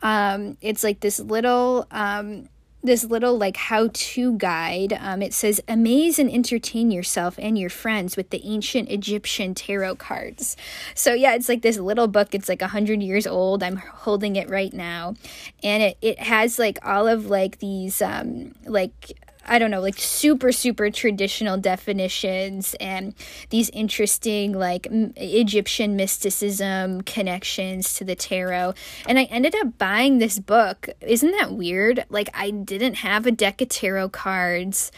[0.00, 2.48] Um, it's like this little um,
[2.88, 4.98] this little like how to guide.
[4.98, 9.96] Um, it says, Amaze and entertain yourself and your friends with the ancient Egyptian tarot
[9.96, 10.56] cards.
[10.94, 12.34] So, yeah, it's like this little book.
[12.34, 13.62] It's like 100 years old.
[13.62, 15.14] I'm holding it right now.
[15.62, 19.12] And it, it has like all of like these, um, like,
[19.48, 23.14] I don't know, like super, super traditional definitions and
[23.50, 28.74] these interesting, like m- Egyptian mysticism connections to the tarot.
[29.06, 30.88] And I ended up buying this book.
[31.00, 32.04] Isn't that weird?
[32.10, 34.92] Like, I didn't have a deck of tarot cards.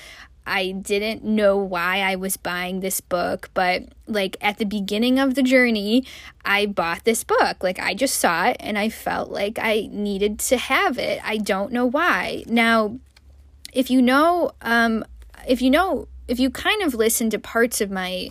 [0.47, 5.35] I didn't know why I was buying this book, but like at the beginning of
[5.37, 6.05] the journey,
[6.45, 7.63] I bought this book.
[7.63, 11.21] Like I just saw it and I felt like I needed to have it.
[11.25, 12.43] I don't know why.
[12.49, 12.99] Now,
[13.73, 15.05] if you know, um,
[15.47, 18.31] if you know, if you kind of listen to parts of my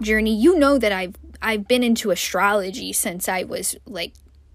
[0.00, 4.12] journey, you know that I've I've been into astrology since I was like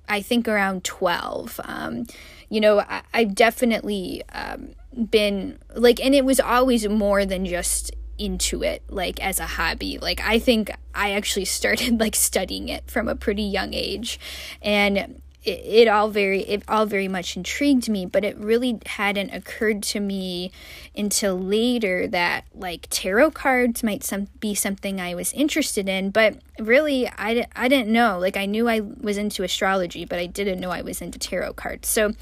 [0.07, 1.59] I think around 12.
[1.63, 2.05] Um,
[2.49, 4.69] you know, I, have definitely um,
[5.09, 9.97] been like, and it was always more than just into it, like as a hobby.
[9.97, 14.19] Like, I think I actually started like studying it from a pretty young age.
[14.61, 19.31] And it, it all very it all very much intrigued me but it really hadn't
[19.31, 20.51] occurred to me
[20.95, 26.37] until later that like tarot cards might some be something I was interested in but
[26.59, 28.19] really I, I didn't know.
[28.19, 31.53] Like I knew I was into astrology but I didn't know I was into tarot
[31.53, 31.87] cards.
[31.87, 32.13] So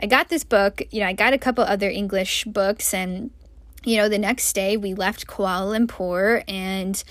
[0.00, 3.30] I got this book you know I got a couple other English books and
[3.84, 7.02] you know the next day we left Kuala Lumpur and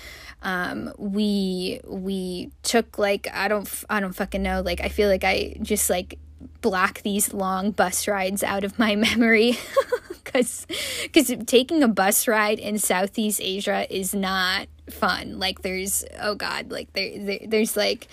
[0.46, 5.24] um, we we took like I don't I don't fucking know like I feel like
[5.24, 6.20] I just like
[6.60, 9.58] block these long bus rides out of my memory
[10.08, 10.64] because
[11.02, 15.40] because taking a bus ride in Southeast Asia is not fun.
[15.40, 18.06] Like there's oh god like there, there there's like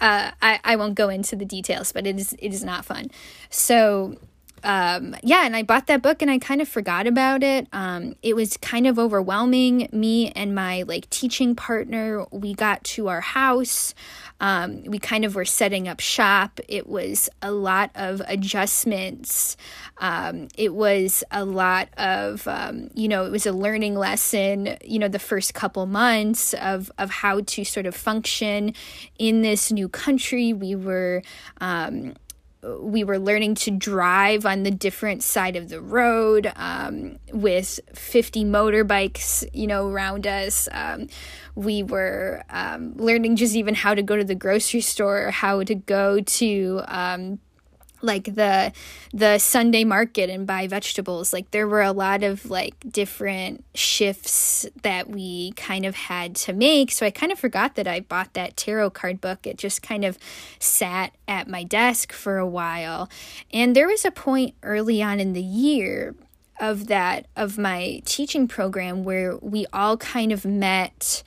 [0.00, 3.10] uh, I, I won't go into the details, but it is it is not fun.
[3.50, 4.16] So
[4.64, 7.66] um, yeah, and I bought that book and I kind of forgot about it.
[7.72, 9.88] Um, it was kind of overwhelming.
[9.92, 13.94] Me and my like teaching partner, we got to our house.
[14.40, 16.58] Um, we kind of were setting up shop.
[16.68, 19.56] It was a lot of adjustments.
[19.98, 24.98] Um, it was a lot of, um, you know, it was a learning lesson, you
[24.98, 28.74] know, the first couple months of, of how to sort of function
[29.16, 30.52] in this new country.
[30.52, 31.22] We were,
[31.60, 32.14] um,
[32.62, 38.44] we were learning to drive on the different side of the road um, with 50
[38.44, 40.68] motorbikes you know around us.
[40.70, 41.08] Um,
[41.54, 45.74] we were um, learning just even how to go to the grocery store how to
[45.74, 47.40] go to um,
[48.02, 48.72] like the
[49.12, 51.32] the Sunday market and buy vegetables.
[51.32, 56.52] Like there were a lot of like different shifts that we kind of had to
[56.52, 56.90] make.
[56.90, 59.46] So I kind of forgot that I bought that tarot card book.
[59.46, 60.18] It just kind of
[60.58, 63.08] sat at my desk for a while.
[63.52, 66.14] And there was a point early on in the year
[66.60, 71.22] of that of my teaching program where we all kind of met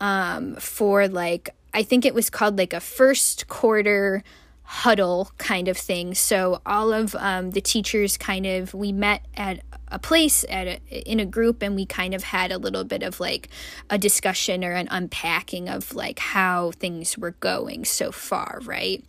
[0.00, 4.24] um, for like I think it was called like a first quarter
[4.70, 6.14] huddle kind of thing.
[6.14, 11.10] So all of um, the teachers kind of we met at a place at a,
[11.10, 13.48] in a group and we kind of had a little bit of like
[13.90, 19.04] a discussion or an unpacking of like how things were going so far, right?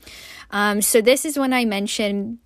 [0.50, 2.40] Um, so this is when I mentioned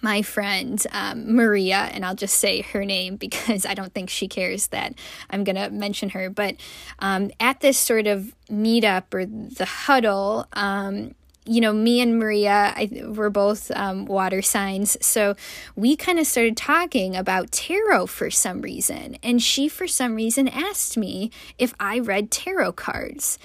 [0.00, 4.28] my friend um, Maria, and I'll just say her name because I don't think she
[4.28, 4.94] cares that
[5.30, 6.30] I'm going to mention her.
[6.30, 6.54] But
[7.00, 11.16] um, at this sort of meetup or the huddle, um,
[11.46, 14.96] you know, me and Maria, I, we're both um, water signs.
[15.04, 15.36] So
[15.74, 19.16] we kind of started talking about tarot for some reason.
[19.22, 23.38] And she, for some reason, asked me if I read tarot cards.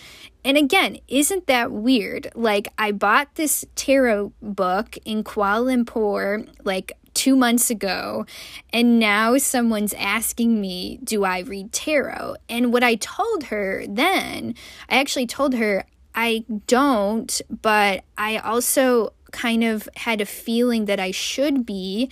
[0.43, 2.31] And again, isn't that weird?
[2.33, 8.25] Like, I bought this tarot book in Kuala Lumpur, like, two months ago,
[8.71, 12.37] and now someone's asking me, Do I read tarot?
[12.49, 14.55] And what I told her then,
[14.89, 20.99] I actually told her, I don't, but I also kind of had a feeling that
[20.99, 22.09] I should be.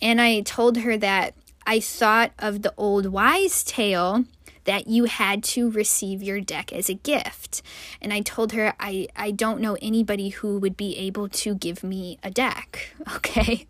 [0.00, 1.34] And I told her that
[1.66, 4.24] I thought of the old wise tale
[4.64, 7.62] that you had to receive your deck as a gift.
[8.00, 11.84] And I told her I, I don't know anybody who would be able to give
[11.84, 12.94] me a deck.
[13.16, 13.66] Okay.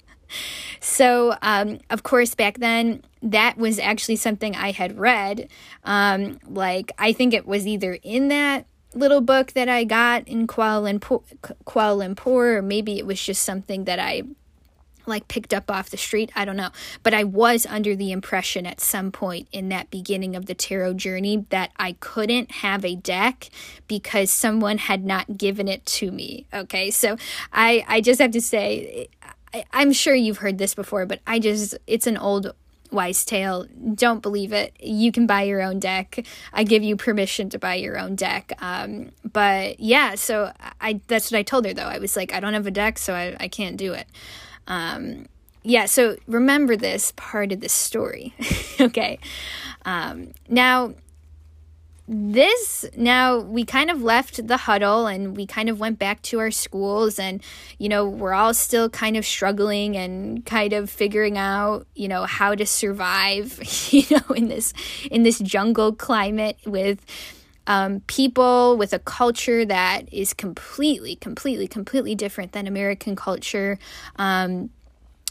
[0.81, 5.49] So, um, of course, back then, that was actually something I had read.
[5.85, 10.47] Um, like, I think it was either in that little book that I got in
[10.47, 11.23] Kuala Lumpur,
[11.65, 14.23] Kuala Lumpur, or maybe it was just something that I
[15.07, 16.31] like picked up off the street.
[16.35, 16.71] I don't know.
[17.03, 20.95] But I was under the impression at some point in that beginning of the tarot
[20.95, 23.51] journey that I couldn't have a deck
[23.89, 26.47] because someone had not given it to me.
[26.53, 26.91] Okay.
[26.91, 27.17] So
[27.53, 29.09] I, I just have to say,
[29.53, 32.55] I, I'm sure you've heard this before, but I just, it's an old
[32.95, 33.67] wise tale.
[33.95, 34.75] Don't believe it.
[34.81, 36.25] You can buy your own deck.
[36.53, 38.53] I give you permission to buy your own deck.
[38.61, 41.83] Um, but yeah, so I that's what I told her though.
[41.83, 44.07] I was like, I don't have a deck, so I, I can't do it.
[44.67, 45.27] Um,
[45.63, 48.35] yeah, so remember this part of the story.
[48.81, 49.19] okay.
[49.85, 50.95] Um, now,
[52.07, 56.39] this now we kind of left the huddle and we kind of went back to
[56.39, 57.43] our schools and
[57.79, 62.25] you know we're all still kind of struggling and kind of figuring out you know
[62.25, 63.59] how to survive
[63.91, 64.75] you know in this
[65.11, 67.05] in this jungle climate with
[67.67, 73.79] um, people with a culture that is completely completely completely different than american culture.
[74.17, 74.69] Um,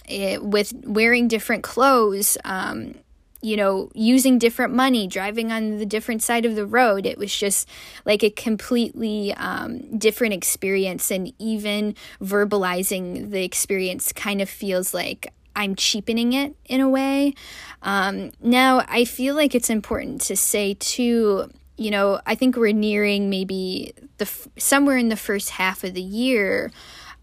[0.09, 2.95] it, with wearing different clothes um,
[3.43, 7.05] you know, using different money, driving on the different side of the road.
[7.05, 7.67] It was just
[8.05, 11.11] like a completely um, different experience.
[11.11, 17.33] And even verbalizing the experience kind of feels like I'm cheapening it in a way.
[17.81, 22.71] Um, now, I feel like it's important to say, too, you know, I think we're
[22.71, 26.71] nearing maybe the somewhere in the first half of the year.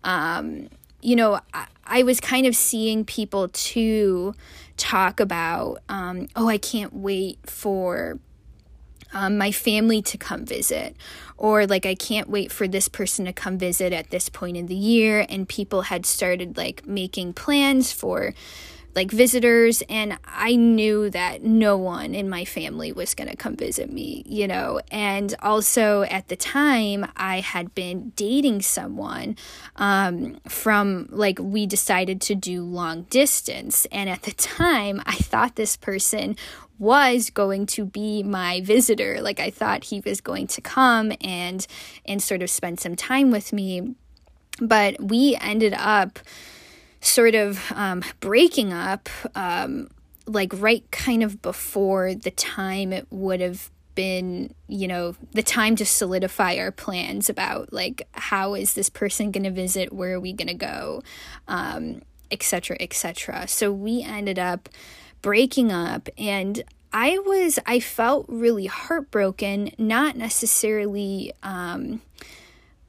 [0.05, 0.69] Um,
[1.01, 4.35] you know, I, I was kind of seeing people too
[4.81, 8.19] talk about, um, oh, I can't wait for
[9.13, 10.97] um, my family to come visit,
[11.37, 14.67] or like, I can't wait for this person to come visit at this point in
[14.67, 15.27] the year.
[15.29, 18.35] And people had started like making plans for
[18.95, 23.57] like visitors and I knew that no one in my family was going to come
[23.57, 24.81] visit me, you know.
[24.91, 29.37] And also at the time I had been dating someone
[29.77, 33.87] um, from like we decided to do long distance.
[33.93, 36.37] And at the time I thought this person
[36.79, 39.21] was going to be my visitor.
[39.21, 41.65] Like I thought he was going to come and
[42.07, 43.95] and sort of spend some time with me.
[44.61, 46.19] But we ended up
[47.01, 49.89] sort of um, breaking up, um,
[50.27, 55.77] like right kind of before the time it would have been, you know, the time
[55.77, 60.21] to solidify our plans about like how is this person going to visit, where are
[60.21, 61.03] we going to go,
[61.49, 63.49] um, etc., etc.
[63.49, 64.69] So we ended up
[65.23, 72.03] breaking up and I was I felt really heartbroken, not necessarily um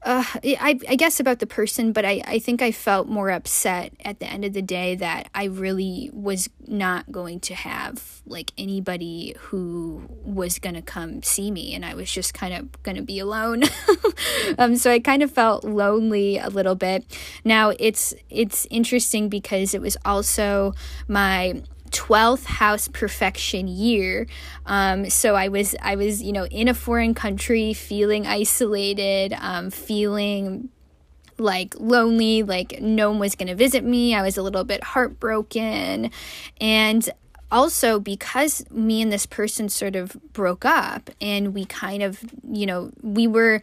[0.04, 3.92] uh, I, I guess about the person, but I, I think I felt more upset
[4.04, 8.52] at the end of the day that I really was not going to have like
[8.58, 12.96] anybody who was going to come see me and I was just kind of going
[12.96, 13.62] to be alone.
[14.58, 17.04] um, so I kind of felt lonely a little bit.
[17.44, 20.74] Now it's, it's interesting because it was also
[21.06, 21.62] my
[21.92, 24.26] 12th house perfection year.
[24.66, 29.70] Um, so i was i was you know in a foreign country feeling isolated um,
[29.70, 30.68] feeling
[31.38, 34.14] like lonely like no one was going to visit me.
[34.14, 36.10] I was a little bit heartbroken.
[36.60, 37.08] And
[37.50, 42.20] also because me and this person sort of broke up and we kind of
[42.50, 43.60] you know we were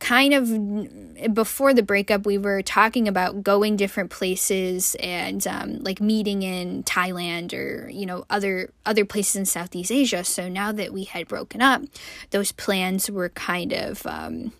[0.00, 6.00] kind of before the breakup, we were talking about going different places and um, like
[6.00, 10.24] meeting in Thailand or you know other other places in Southeast Asia.
[10.24, 11.82] So now that we had broken up,
[12.30, 14.52] those plans were kind of um,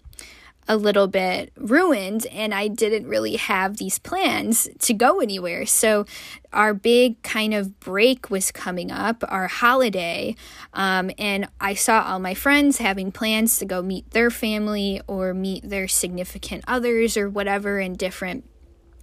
[0.71, 5.67] a little bit ruined and I didn't really have these plans to go anywhere.
[5.67, 6.07] So
[6.53, 10.37] our big kind of break was coming up, our holiday,
[10.73, 15.35] um, and I saw all my friends having plans to go meet their family or
[15.35, 18.45] meet their significant others or whatever in different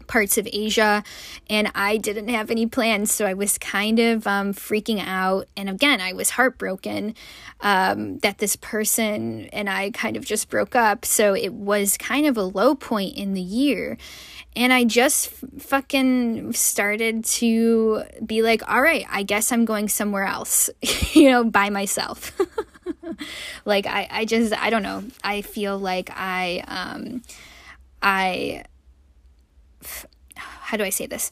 [0.07, 1.03] parts of Asia,
[1.49, 5.47] and I didn't have any plans, so I was kind of um, freaking out.
[5.55, 7.15] And again, I was heartbroken
[7.61, 11.05] um, that this person and I kind of just broke up.
[11.05, 13.97] So it was kind of a low point in the year.
[14.55, 19.87] And I just f- fucking started to be like, all right, I guess I'm going
[19.87, 20.69] somewhere else,
[21.13, 22.37] you know, by myself.
[23.65, 25.03] like I, I just I don't know.
[25.23, 27.21] I feel like I um
[28.01, 28.63] I
[30.35, 31.31] how do I say this?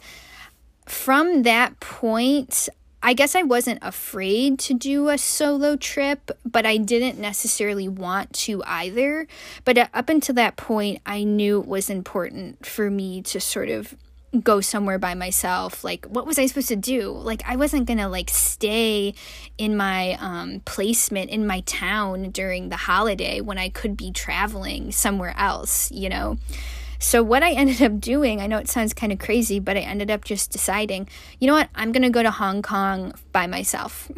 [0.86, 2.70] From that point,
[3.02, 8.34] I guess I wasn't afraid to do a solo trip, but I didn't necessarily want
[8.34, 9.28] to either.
[9.64, 13.96] But up until that point, I knew it was important for me to sort of
[14.44, 18.10] go somewhere by myself like what was i supposed to do like i wasn't gonna
[18.10, 19.14] like stay
[19.58, 24.92] in my um, placement in my town during the holiday when i could be traveling
[24.92, 26.38] somewhere else you know
[27.00, 29.82] so, what I ended up doing, I know it sounds kind of crazy, but I
[29.82, 31.08] ended up just deciding,
[31.40, 34.12] you know what, I'm going to go to Hong Kong by myself.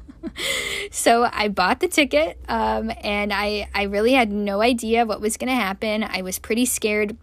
[0.90, 5.36] so I bought the ticket, um, and I, I really had no idea what was
[5.36, 6.04] going to happen.
[6.04, 7.16] I was pretty scared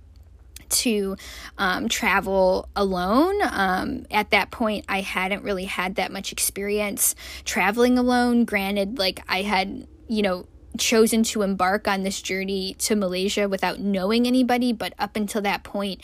[0.68, 1.16] to
[1.58, 3.36] um, travel alone.
[3.44, 8.46] Um, at that point, I hadn't really had that much experience traveling alone.
[8.46, 10.48] Granted, like I had, you know,
[10.80, 15.64] chosen to embark on this journey to Malaysia without knowing anybody, but up until that
[15.64, 16.02] point,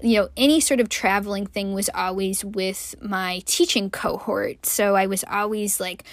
[0.00, 4.66] you know, any sort of traveling thing was always with my teaching cohort.
[4.66, 6.04] So I was always like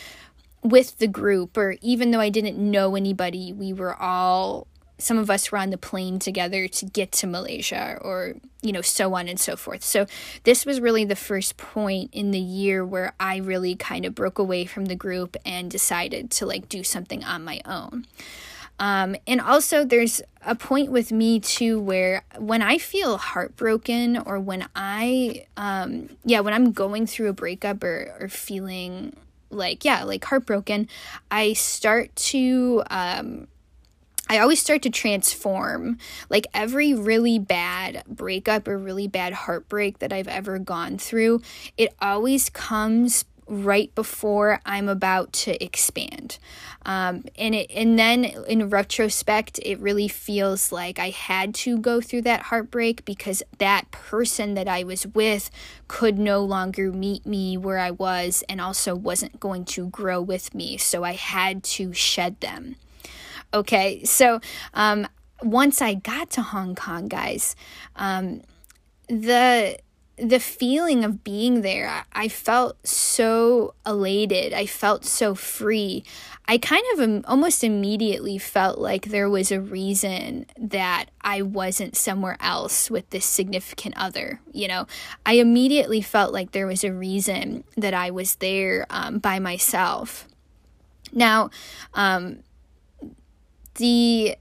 [0.64, 4.68] with the group, or even though I didn't know anybody, we were all
[5.02, 8.82] some of us were on the plane together to get to Malaysia or you know
[8.82, 9.84] so on and so forth.
[9.84, 10.06] So
[10.44, 14.40] this was really the first point in the year where I really kind of broke
[14.40, 18.06] away from the group and decided to like do something on my own.
[18.82, 24.40] Um, and also, there's a point with me too where when I feel heartbroken or
[24.40, 29.16] when I, um, yeah, when I'm going through a breakup or, or feeling
[29.52, 30.88] like, yeah, like heartbroken,
[31.30, 33.48] I start to um,
[34.32, 35.98] I always start to transform.
[36.30, 41.42] Like every really bad breakup or really bad heartbreak that I've ever gone through,
[41.78, 46.40] it always comes right before I'm about to expand.
[46.86, 52.00] Um, and it and then in retrospect, it really feels like I had to go
[52.00, 55.52] through that heartbreak because that person that I was with
[55.90, 60.56] could no longer meet me where I was and also wasn't going to grow with
[60.56, 60.78] me.
[60.78, 62.78] So I had to shed them.
[63.54, 64.40] Okay, so
[64.74, 65.08] um,
[65.44, 67.56] once I got to Hong Kong, guys,
[67.96, 68.42] um,
[69.08, 69.78] the
[70.18, 74.54] the feeling of being there, I felt so elated.
[74.54, 76.04] I felt so free.
[76.48, 81.96] I kind of um, almost immediately felt like there was a reason that I wasn't
[81.96, 84.42] somewhere else with this significant other.
[84.52, 84.88] You know,
[85.26, 90.28] I immediately felt like there was a reason that I was there um, by myself.
[91.14, 91.50] Now,
[91.96, 92.44] um,
[93.82, 94.38] the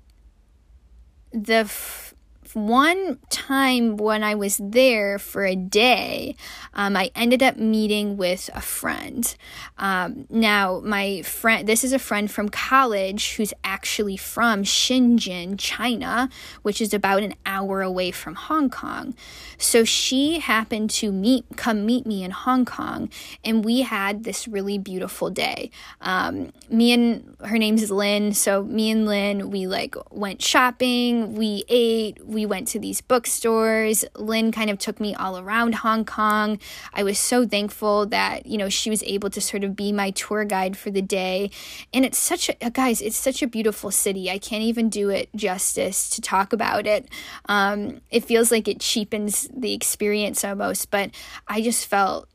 [1.33, 2.10] the f-
[2.55, 6.37] one time when I was there for a day,
[6.75, 9.35] um, I ended up meeting with a friend.
[9.79, 16.29] Um, now, my friend, this is a friend from college who's actually from Shenzhen, China,
[16.63, 19.15] which is about an hour away from Hong Kong.
[19.59, 23.11] So she happened to meet, come meet me in Hong Kong,
[23.45, 25.71] and we had this really beautiful day.
[26.01, 31.65] Um, me and her name's Lynn, so me and Lynn, we like went shopping, we
[31.69, 34.05] ate, we went to these bookstores.
[34.17, 36.59] Lynn kind of took me all around Hong Kong.
[36.93, 40.11] I was so thankful that, you know, she was able to sort of be my
[40.11, 41.51] tour guide for the day.
[41.93, 44.31] And it's such a, guys, it's such a beautiful city.
[44.31, 47.09] I can't even do it justice to talk about it.
[47.47, 51.11] Um, it feels like it cheapens the experience almost, but
[51.49, 52.29] I just felt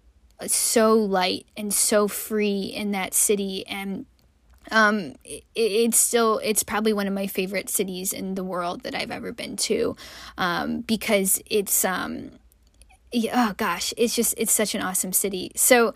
[0.47, 4.05] so light and so free in that city and
[4.71, 8.95] um, it, it's still it's probably one of my favorite cities in the world that
[8.95, 9.95] I've ever been to,
[10.37, 12.31] um, because it's um,
[13.33, 15.51] oh gosh, it's just it's such an awesome city.
[15.55, 15.93] So.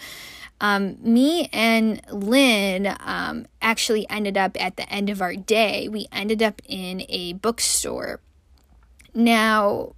[0.61, 6.07] Um, me and Lynn um, actually ended up at the end of our day, we
[6.11, 8.19] ended up in a bookstore.
[9.13, 9.95] Now,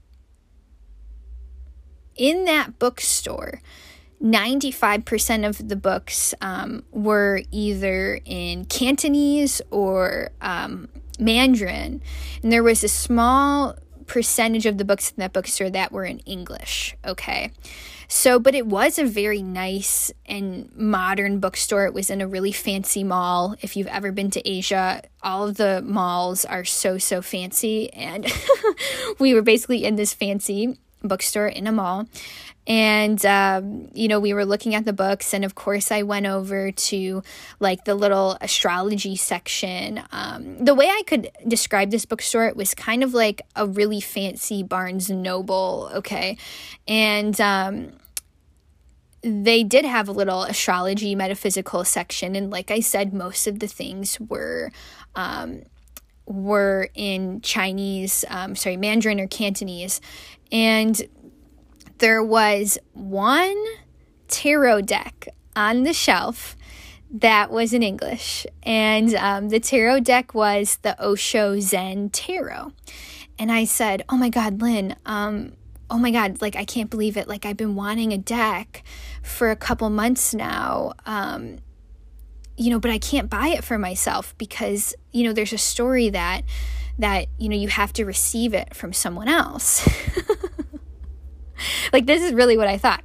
[2.15, 3.61] in that bookstore,
[4.22, 12.01] 95% of the books um, were either in Cantonese or um, Mandarin.
[12.43, 16.19] And there was a small percentage of the books in that bookstore that were in
[16.19, 16.95] English.
[17.05, 17.51] Okay.
[18.07, 21.86] So, but it was a very nice and modern bookstore.
[21.86, 23.55] It was in a really fancy mall.
[23.61, 27.91] If you've ever been to Asia, all of the malls are so, so fancy.
[27.93, 28.30] And
[29.19, 32.07] we were basically in this fancy bookstore in a mall.
[32.68, 35.34] And, um, you know, we were looking at the books.
[35.34, 37.24] And of course, I went over to
[37.59, 40.01] like the little astrology section.
[40.12, 43.99] Um, the way I could describe this bookstore, it was kind of like a really
[43.99, 45.89] fancy Barnes Noble.
[45.95, 46.38] Okay.
[46.88, 47.93] And, um,
[49.24, 53.68] they did have a little astrology metaphysical section and like i said most of the
[53.68, 54.72] things were
[55.16, 55.62] um,
[56.26, 60.01] were in chinese um, sorry mandarin or cantonese
[60.51, 61.03] and
[62.01, 63.63] there was one
[64.27, 66.57] tarot deck on the shelf
[67.11, 68.47] that was in English.
[68.63, 72.73] And um, the tarot deck was the Osho Zen Tarot.
[73.37, 75.53] And I said, Oh my God, Lynn, um,
[75.91, 77.27] oh my God, like I can't believe it.
[77.27, 78.83] Like I've been wanting a deck
[79.21, 80.93] for a couple months now.
[81.05, 81.59] Um,
[82.57, 86.09] you know, but I can't buy it for myself because, you know, there's a story
[86.09, 86.43] that
[86.99, 89.87] that, you know, you have to receive it from someone else.
[91.93, 93.03] like, this is really what I thought.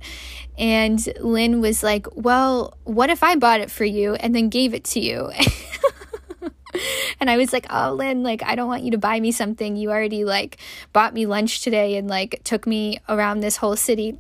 [0.59, 4.73] And Lynn was like, Well, what if I bought it for you and then gave
[4.73, 5.31] it to you?
[7.21, 9.77] and I was like, "Oh, Lynn, like I don't want you to buy me something.
[9.77, 10.59] You already like
[10.93, 14.19] bought me lunch today and like took me around this whole city."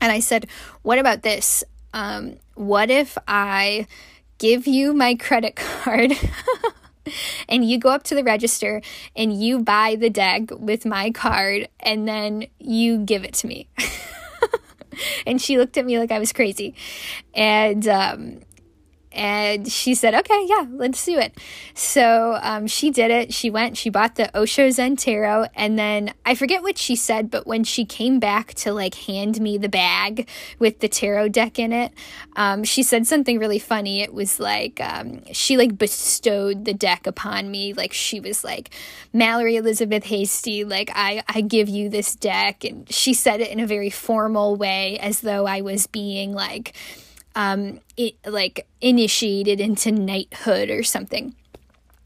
[0.00, 0.46] And I said,
[0.82, 1.64] "What about this?
[1.92, 3.86] Um, what if I
[4.38, 6.12] give you my credit card
[7.48, 8.82] and you go up to the register
[9.16, 13.68] and you buy the deck with my card and then you give it to me.
[15.26, 16.74] and she looked at me like I was crazy.
[17.34, 18.40] And um,
[19.12, 21.36] and she said, okay, yeah, let's do it.
[21.74, 23.34] So um, she did it.
[23.34, 25.46] She went, she bought the Osho Zen Tarot.
[25.54, 29.40] And then I forget what she said, but when she came back to like hand
[29.40, 30.28] me the bag
[30.60, 31.92] with the tarot deck in it,
[32.36, 34.00] um, she said something really funny.
[34.00, 37.72] It was like, um, she like bestowed the deck upon me.
[37.72, 38.70] Like she was like,
[39.12, 42.62] Mallory Elizabeth Hasty, like I, I give you this deck.
[42.64, 46.76] And she said it in a very formal way as though I was being like,
[47.34, 51.34] um, it, like initiated into knighthood or something.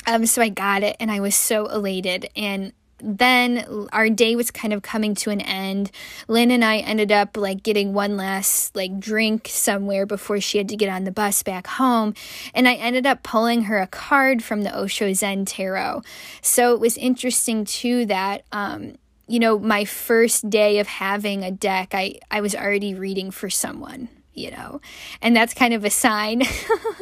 [0.07, 2.29] Um, so I got it and I was so elated.
[2.37, 5.91] And then our day was kind of coming to an end.
[6.29, 10.69] Lynn and I ended up like getting one last like drink somewhere before she had
[10.71, 12.15] to get on the bus back home.
[12.55, 16.03] And I ended up pulling her a card from the Osho Zen Tarot.
[16.41, 18.97] So it was interesting too that, um,
[19.27, 23.49] you know, my first day of having a deck, I, I was already reading for
[23.49, 24.81] someone you know
[25.23, 26.43] and that's kind of a sign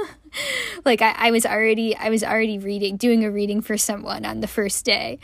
[0.84, 4.40] like I, I, was already i was already reading doing a reading for someone on
[4.40, 5.18] the first day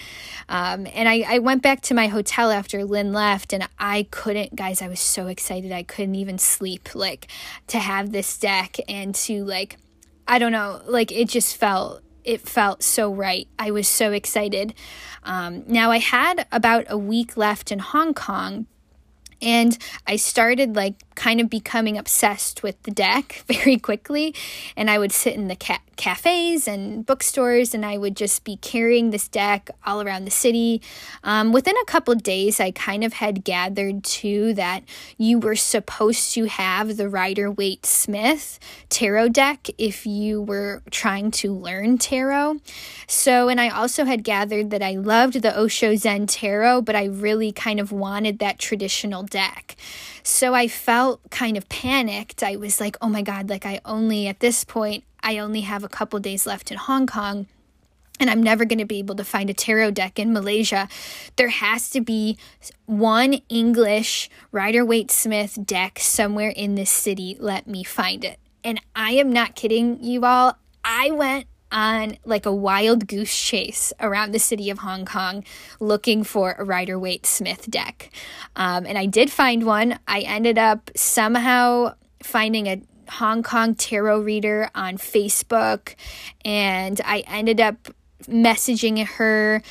[0.49, 4.57] um, and I, I went back to my hotel after lynn left and i couldn't
[4.57, 7.29] guys i was so excited i couldn't even sleep like
[7.69, 9.77] to have this deck and to like
[10.27, 13.49] i don't know like it just felt it felt so right.
[13.59, 14.75] I was so excited.
[15.25, 18.67] Um, now, I had about a week left in Hong Kong,
[19.41, 24.35] and I started like kind of becoming obsessed with the deck very quickly.
[24.77, 28.57] And I would sit in the ca- cafes and bookstores and I would just be
[28.57, 30.81] carrying this deck all around the city.
[31.25, 34.85] Um, within a couple days, I kind of had gathered too that
[35.19, 41.33] you were supposed to have the Rider Waite Smith tarot deck if you were trying
[41.33, 42.61] to learn tarot.
[43.09, 47.07] So, and I also had gathered that I loved the Osho Zen Tarot, but I
[47.07, 49.75] really kind of wanted that traditional deck.
[50.29, 52.43] So I felt kind of panicked.
[52.43, 55.83] I was like, oh my God, like I only, at this point, I only have
[55.83, 57.47] a couple days left in Hong Kong
[58.21, 60.87] and I'm never going to be able to find a tarot deck in Malaysia.
[61.37, 62.37] There has to be
[62.85, 67.37] one English Rider Waite Smith deck somewhere in this city.
[67.41, 68.39] Let me find it.
[68.63, 70.59] And I am not kidding you all.
[70.85, 75.45] I went on like a wild goose chase around the city of Hong Kong
[75.81, 78.11] looking for a Rider Waite Smith deck.
[78.57, 79.99] Um, and I did find one.
[80.07, 85.95] I ended up somehow finding a Hong Kong tarot reader on Facebook,
[86.45, 87.89] and I ended up
[88.27, 89.63] messaging her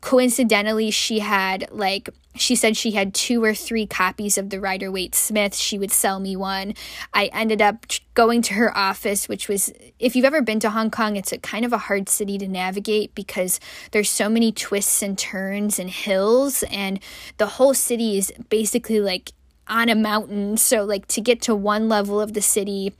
[0.00, 4.90] coincidentally she had like she said she had two or three copies of the Rider
[4.90, 5.54] Waite Smith.
[5.54, 6.74] She would sell me one.
[7.12, 10.90] I ended up going to her office, which was, if you've ever been to Hong
[10.90, 13.60] Kong, it's a kind of a hard city to navigate because
[13.90, 17.00] there's so many twists and turns and hills, and
[17.36, 19.32] the whole city is basically like
[19.68, 20.56] on a mountain.
[20.56, 22.92] So, like, to get to one level of the city,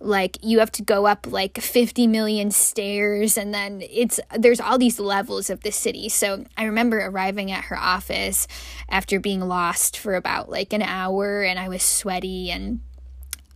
[0.00, 4.78] like you have to go up like 50 million stairs and then it's there's all
[4.78, 6.08] these levels of the city.
[6.08, 8.46] So i remember arriving at her office
[8.88, 12.80] after being lost for about like an hour and i was sweaty and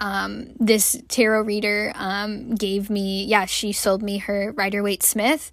[0.01, 5.51] um, this tarot reader um, gave me yeah she sold me her rider waite smith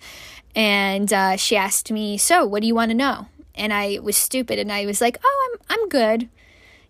[0.55, 3.27] and uh, she asked me so what do you want to know?
[3.55, 6.29] And i was stupid and i was like oh i'm i'm good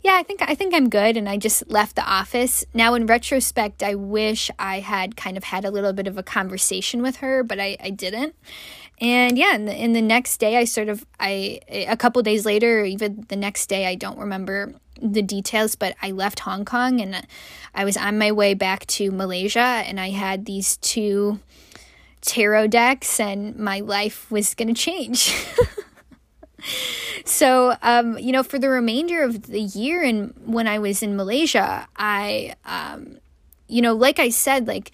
[0.03, 2.65] yeah, I think I think I'm good and I just left the office.
[2.73, 6.23] Now in retrospect, I wish I had kind of had a little bit of a
[6.23, 8.35] conversation with her, but I, I didn't.
[8.99, 12.83] And yeah, in the, the next day I sort of I a couple days later,
[12.83, 17.25] even the next day I don't remember the details, but I left Hong Kong and
[17.75, 21.39] I was on my way back to Malaysia and I had these two
[22.21, 25.33] tarot decks and my life was going to change.
[27.31, 31.15] so um, you know for the remainder of the year and when i was in
[31.15, 33.17] malaysia i um,
[33.67, 34.91] you know like i said like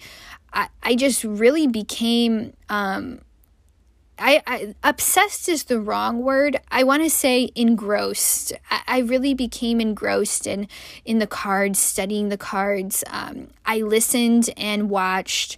[0.52, 3.20] i, I just really became um,
[4.18, 6.56] I, I, obsessed is the wrong word.
[6.70, 8.52] I want to say engrossed.
[8.70, 10.66] I, I, really became engrossed in
[11.04, 13.04] in the cards, studying the cards.
[13.10, 15.56] Um, I listened and watched.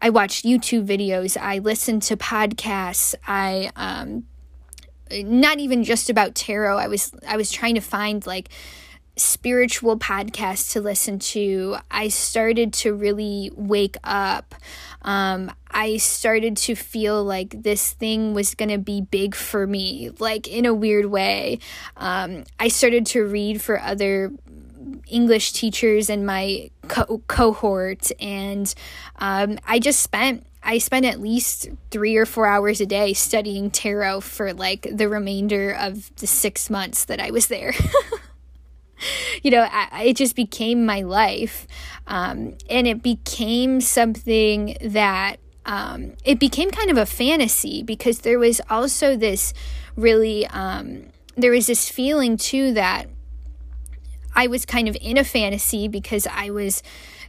[0.00, 1.36] I watched YouTube videos.
[1.36, 3.14] I listened to podcasts.
[3.26, 4.24] I um,
[5.12, 6.78] not even just about tarot.
[6.78, 8.48] I was I was trying to find like
[9.16, 11.76] spiritual podcasts to listen to.
[11.90, 14.54] I started to really wake up.
[15.02, 20.10] Um, I started to feel like this thing was going to be big for me,
[20.18, 21.58] like in a weird way.
[21.96, 24.32] Um, I started to read for other
[25.08, 28.72] English teachers in my co- cohort, and
[29.18, 33.70] um, I just spent I spent at least three or four hours a day studying
[33.70, 37.72] tarot for like the remainder of the six months that I was there.
[39.42, 41.66] you know, I, it just became my life.
[42.06, 48.38] Um, and it became something that um, it became kind of a fantasy because there
[48.38, 49.52] was also this
[49.96, 51.04] really, um,
[51.36, 53.06] there was this feeling too that
[54.34, 56.82] I was kind of in a fantasy because I was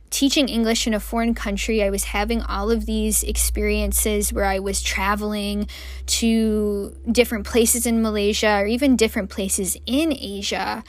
[0.10, 4.60] teaching English in a foreign country, I was having all of these experiences where I
[4.60, 5.68] was traveling
[6.08, 10.84] to different places in Malaysia or even different places in Asia.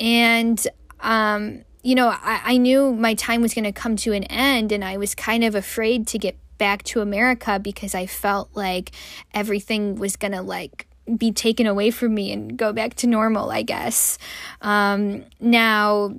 [0.00, 0.64] And,
[1.00, 4.72] um, you know, I, I knew my time was going to come to an end,
[4.72, 8.90] and I was kind of afraid to get back to America because I felt like
[9.32, 13.50] everything was going to, like, be taken away from me and go back to normal,
[13.50, 14.18] I guess.
[14.60, 16.14] Um, now,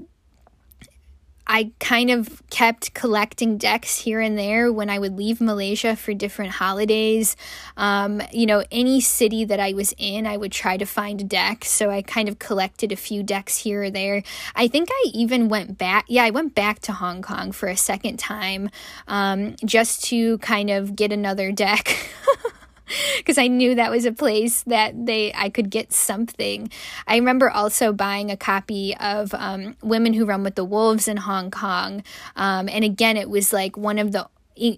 [1.51, 6.13] I kind of kept collecting decks here and there when I would leave Malaysia for
[6.13, 7.35] different holidays.
[7.75, 11.23] Um, you know, any city that I was in, I would try to find a
[11.23, 11.65] deck.
[11.65, 14.21] So I kind of collected a few decks here or there.
[14.55, 16.05] I think I even went back.
[16.07, 18.69] Yeah, I went back to Hong Kong for a second time
[19.07, 22.11] um, just to kind of get another deck.
[23.17, 26.69] because I knew that was a place that they I could get something.
[27.07, 31.17] I remember also buying a copy of um, Women Who Run with the Wolves in
[31.17, 32.03] Hong Kong,
[32.35, 34.27] um, and again, it was like one of the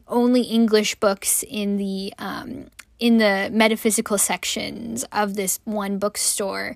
[0.07, 2.67] only English books in the um,
[2.99, 6.75] in the metaphysical sections of this one bookstore.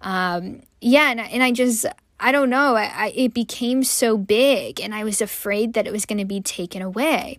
[0.00, 1.86] Um, yeah, and, and I just
[2.20, 5.92] I don't know, I, I, it became so big and I was afraid that it
[5.92, 7.38] was going to be taken away.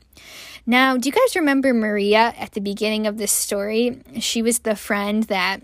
[0.66, 4.02] Now, do you guys remember Maria at the beginning of this story?
[4.20, 5.62] She was the friend that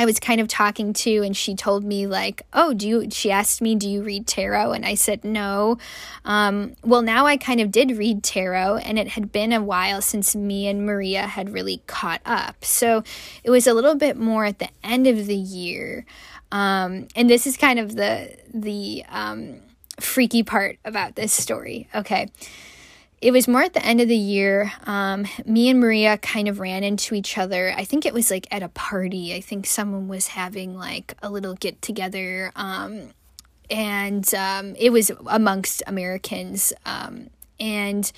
[0.00, 3.32] I was kind of talking to, and she told me, like, oh, do you, she
[3.32, 4.72] asked me, do you read tarot?
[4.72, 5.78] And I said, no.
[6.24, 10.00] Um, well, now I kind of did read tarot, and it had been a while
[10.00, 12.64] since me and Maria had really caught up.
[12.64, 13.02] So
[13.42, 16.04] it was a little bit more at the end of the year.
[16.52, 19.56] Um, and this is kind of the, the, um,
[19.98, 21.88] freaky part about this story.
[21.92, 22.28] Okay
[23.20, 24.72] it was more at the end of the year.
[24.86, 27.72] Um, me and Maria kind of ran into each other.
[27.76, 29.34] I think it was like at a party.
[29.34, 32.52] I think someone was having like a little get together.
[32.54, 33.10] Um,
[33.70, 36.72] and um, it was amongst Americans.
[36.86, 38.10] Um, and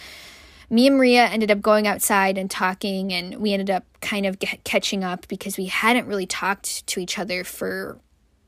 [0.68, 4.38] me and Maria ended up going outside and talking, and we ended up kind of
[4.38, 7.98] get, catching up because we hadn't really talked to each other for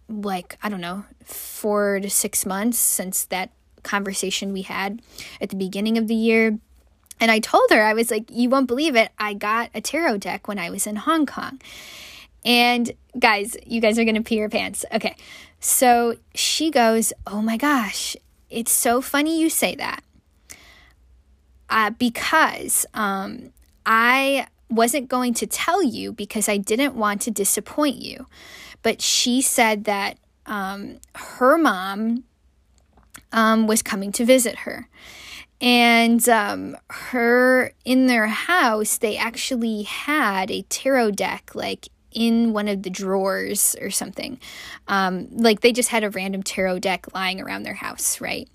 [0.09, 3.50] like, I don't know, four to six months since that
[3.83, 5.03] conversation we had
[5.41, 6.59] at the beginning of the year.
[7.20, 9.11] And I told her, I was like, you won't believe it.
[9.18, 11.61] I got a tarot deck when I was in Hong Kong.
[12.45, 14.85] And guys, you guys are going to pee your pants.
[14.93, 15.14] Okay.
[15.61, 18.16] So she goes, Oh my gosh,
[18.51, 20.03] it's so funny you say that.
[21.70, 23.53] Uh, because um,
[23.87, 28.26] I wasn't going to tell you because I didn't want to disappoint you.
[28.83, 32.24] But she said that um, her mom
[33.33, 34.89] um, was coming to visit her.
[35.61, 42.68] And um, her, in their house, they actually had a tarot deck, like in one
[42.68, 44.39] of the drawers or something.
[44.89, 48.49] Um, like they just had a random tarot deck lying around their house, right?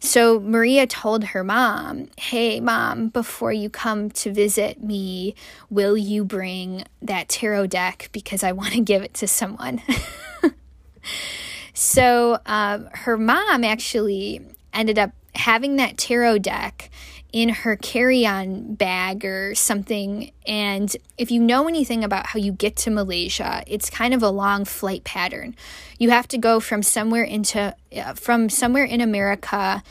[0.00, 5.34] So Maria told her mom, Hey, mom, before you come to visit me,
[5.70, 9.82] will you bring that tarot deck because I want to give it to someone?
[11.80, 16.90] So um, her mom actually ended up having that tarot deck
[17.32, 20.32] in her carry on bag or something.
[20.44, 24.28] And if you know anything about how you get to Malaysia, it's kind of a
[24.28, 25.54] long flight pattern.
[26.00, 29.84] You have to go from somewhere into, uh, from somewhere in America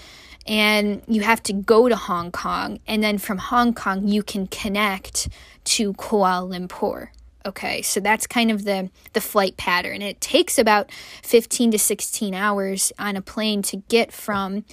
[0.46, 2.82] and you have to go to Hong Kong.
[2.86, 5.30] And then from Hong Kong, you can connect
[5.64, 7.12] to Kuala Lumpur.
[7.48, 10.02] Okay, so that's kind of the the flight pattern.
[10.02, 10.92] It takes about
[11.24, 14.66] 15 to 16 hours on a plane to get from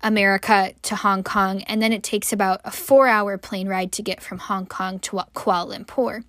[0.00, 4.22] America to Hong Kong, and then it takes about a 4-hour plane ride to get
[4.22, 6.22] from Hong Kong to Kuala Lumpur.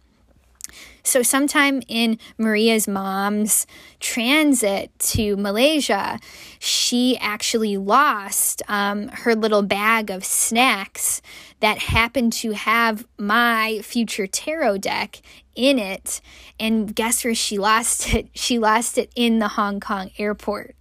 [1.04, 3.68] So, sometime in Maria's mom's
[4.00, 6.20] transit to Malaysia,
[6.58, 11.22] she actually lost um, her little bag of snacks
[11.60, 15.22] that happened to have my future tarot deck
[15.56, 16.22] in it.
[16.60, 18.28] And guess where she lost it?
[18.36, 20.76] She lost it in the Hong Kong airport.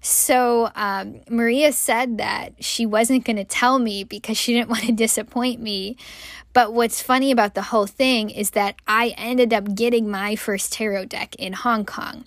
[0.00, 4.82] So um, Maria said that she wasn't going to tell me because she didn't want
[4.84, 5.96] to disappoint me.
[6.52, 10.72] But what's funny about the whole thing is that I ended up getting my first
[10.72, 12.24] tarot deck in Hong Kong.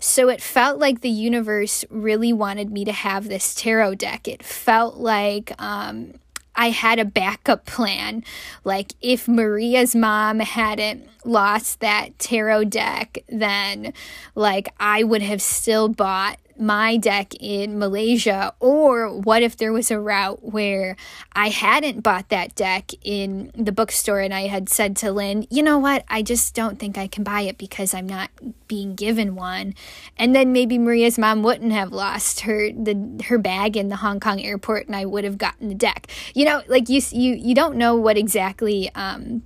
[0.00, 4.26] So it felt like the universe really wanted me to have this tarot deck.
[4.26, 6.14] It felt like um,
[6.56, 8.24] I had a backup plan.
[8.64, 13.92] Like if Maria's mom hadn't lost that tarot deck, then
[14.34, 18.52] like I would have still bought my deck in Malaysia?
[18.60, 20.96] Or what if there was a route where
[21.32, 25.62] I hadn't bought that deck in the bookstore and I had said to Lynn, you
[25.62, 28.30] know what, I just don't think I can buy it because I'm not
[28.68, 29.74] being given one.
[30.16, 34.20] And then maybe Maria's mom wouldn't have lost her the her bag in the Hong
[34.20, 36.08] Kong airport and I would have gotten the deck.
[36.34, 39.42] You know, like you you you don't know what exactly um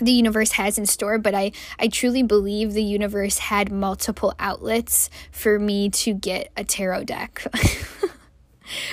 [0.00, 5.10] the universe has in store but i i truly believe the universe had multiple outlets
[5.30, 7.42] for me to get a tarot deck.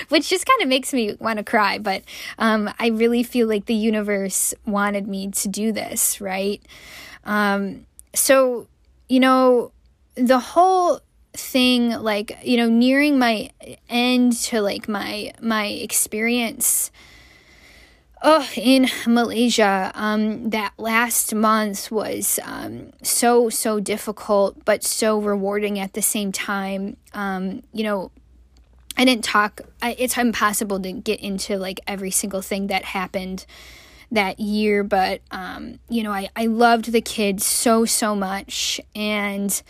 [0.08, 2.02] Which just kind of makes me want to cry but
[2.38, 6.60] um, i really feel like the universe wanted me to do this right?
[7.24, 8.66] Um, so
[9.08, 9.72] you know
[10.14, 11.00] the whole
[11.32, 13.50] thing like you know nearing my
[13.88, 16.90] end to like my my experience
[18.20, 25.78] Oh, in Malaysia, um, that last month was um, so, so difficult, but so rewarding
[25.78, 26.96] at the same time.
[27.14, 28.10] Um, you know,
[28.96, 33.46] I didn't talk, I, it's impossible to get into like every single thing that happened
[34.10, 38.80] that year, but, um, you know, I, I loved the kids so, so much.
[38.96, 39.62] And,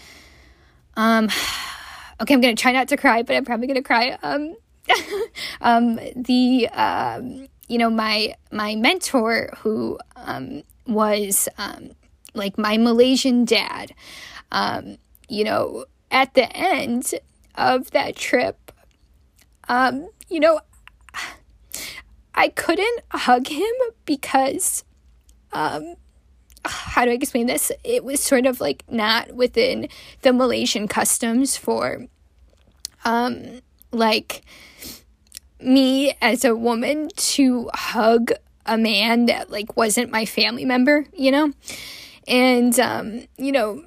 [0.97, 1.29] um,
[2.23, 4.17] okay, I'm going to try not to cry, but I'm probably going to cry.
[4.23, 4.57] Um,
[5.61, 11.91] um, the, um, you know, my my mentor who um, was um,
[12.35, 13.95] like my Malaysian dad,
[14.51, 14.97] um,
[15.29, 17.15] you know, at the end
[17.55, 18.73] of that trip,
[19.69, 20.61] um, you know,
[22.35, 23.73] I couldn't hug him
[24.05, 24.85] because,
[25.53, 25.97] um,
[26.65, 27.73] how do I explain this?
[27.85, 29.89] It was sort of like not within
[30.23, 32.07] the Malaysian customs for,
[33.05, 33.61] um,
[33.91, 34.43] like
[35.61, 38.33] me as a woman to hug
[38.67, 41.53] a man that like wasn't my family member, you know?
[42.27, 43.85] And um, you know,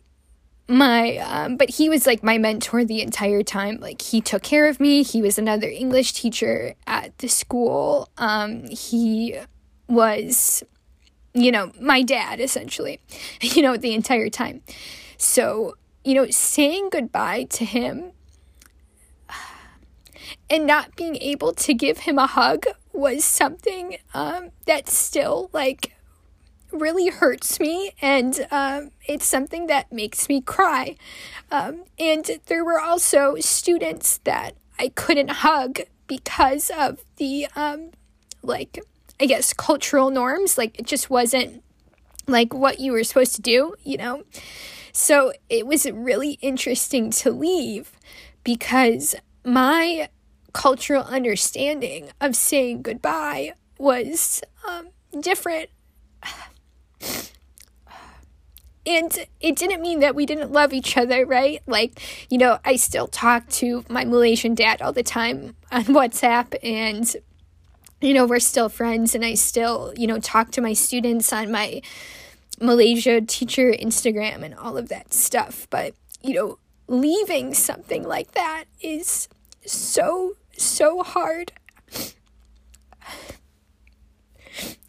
[0.68, 3.80] my um, but he was like my mentor the entire time.
[3.80, 5.04] Like he took care of me.
[5.04, 8.10] He was another english teacher at the school.
[8.18, 9.38] Um, he
[9.88, 10.64] was
[11.34, 13.00] you know my dad essentially
[13.42, 14.62] you know the entire time.
[15.18, 18.14] So you know saying goodbye to him
[20.52, 25.96] and not being able to give him a hug was something um, that still like
[26.74, 30.98] really hurts me and um, it's something that makes me cry.
[31.50, 37.92] Um, and there were also students that I couldn't hug because of the, um,
[38.44, 38.78] like,
[39.22, 40.58] I guess, cultural norms.
[40.58, 41.64] Like, it just wasn't
[42.28, 44.24] like what you were supposed to do, you know?
[44.92, 47.92] So it was really interesting to leave
[48.44, 50.10] because my
[50.54, 54.90] cultural understanding of saying goodbye was um,
[55.20, 55.70] different
[58.86, 61.62] and it didn't mean that we didn't love each other, right?
[61.68, 66.56] Like, you know, I still talk to my Malaysian dad all the time on WhatsApp,
[66.64, 67.16] and,
[68.02, 71.52] you know, we're still friends, and I still, you know, talk to my students on
[71.52, 71.82] my
[72.60, 75.68] Malaysia teacher Instagram and all of that stuff.
[75.70, 79.30] But, you know, leaving something like that is
[79.66, 81.52] so, so hard.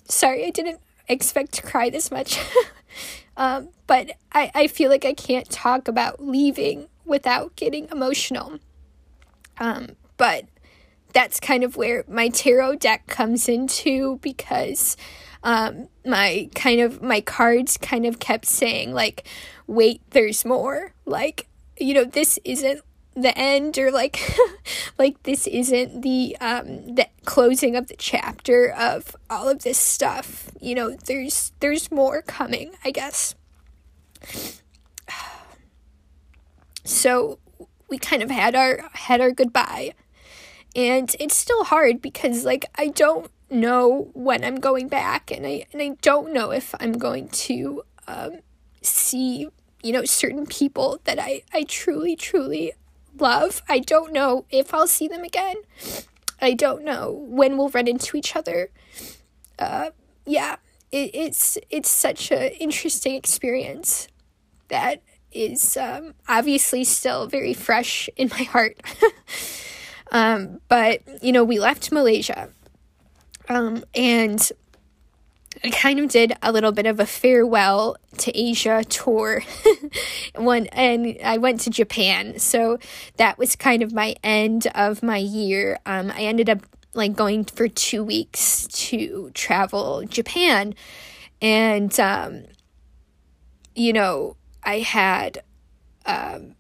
[0.05, 2.39] Sorry, I didn't expect to cry this much.
[3.37, 8.59] um, but I, I feel like I can't talk about leaving without getting emotional.
[9.59, 10.45] Um, but
[11.13, 14.97] that's kind of where my tarot deck comes into because
[15.43, 19.27] um, my kind of my cards kind of kept saying like
[19.67, 21.49] wait there's more like
[21.79, 22.81] you know this isn't
[23.15, 24.37] the end or like
[24.99, 30.51] like this isn't the um the closing of the chapter of all of this stuff.
[30.61, 33.35] You know there's there's more coming i guess.
[36.85, 37.39] So
[37.89, 39.95] we kind of had our had our goodbye.
[40.75, 45.67] And it's still hard because like i don't know when i'm going back and i
[45.73, 48.39] and i don't know if i'm going to um
[48.81, 49.47] see
[49.83, 52.73] you know certain people that i i truly truly
[53.19, 53.63] love.
[53.69, 55.57] I don't know if I'll see them again.
[56.41, 58.71] I don't know when we'll run into each other.
[59.59, 59.91] Uh,
[60.27, 60.57] yeah,
[60.91, 64.09] it, it's it's such an interesting experience
[64.69, 68.81] that is um, obviously still very fresh in my heart.
[70.13, 72.51] um, but you know, we left Malaysia,
[73.49, 74.51] um, and
[75.65, 79.43] I kind of did a little bit of a farewell to Asia tour.
[80.35, 82.39] One and I went to Japan.
[82.39, 82.79] So
[83.17, 85.79] that was kind of my end of my year.
[85.87, 86.61] Um, I ended up
[86.95, 90.75] like going for 2 weeks to travel Japan
[91.41, 92.45] and um,
[93.75, 95.43] you know, I had
[96.07, 96.55] um,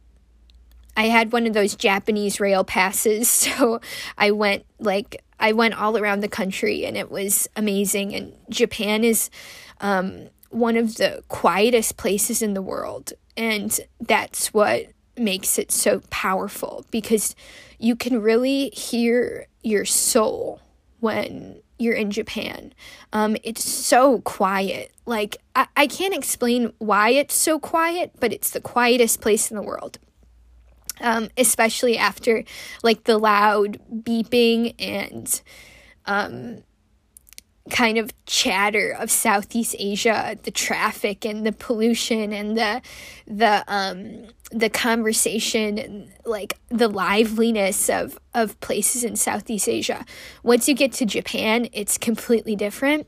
[0.96, 3.80] I had one of those Japanese rail passes, so
[4.18, 8.14] I went like I went all around the country and it was amazing.
[8.14, 9.28] And Japan is
[9.80, 13.12] um, one of the quietest places in the world.
[13.36, 14.86] And that's what
[15.16, 17.34] makes it so powerful because
[17.80, 20.60] you can really hear your soul
[21.00, 22.72] when you're in Japan.
[23.12, 24.92] Um, it's so quiet.
[25.06, 29.56] Like, I, I can't explain why it's so quiet, but it's the quietest place in
[29.56, 29.98] the world
[31.02, 32.44] um, especially after
[32.82, 35.42] like the loud beeping and
[36.06, 36.62] um,
[37.70, 42.82] kind of chatter of Southeast Asia, the traffic and the pollution and the
[43.26, 50.04] the um, the conversation and like the liveliness of of places in Southeast Asia.
[50.42, 53.06] Once you get to Japan, it's completely different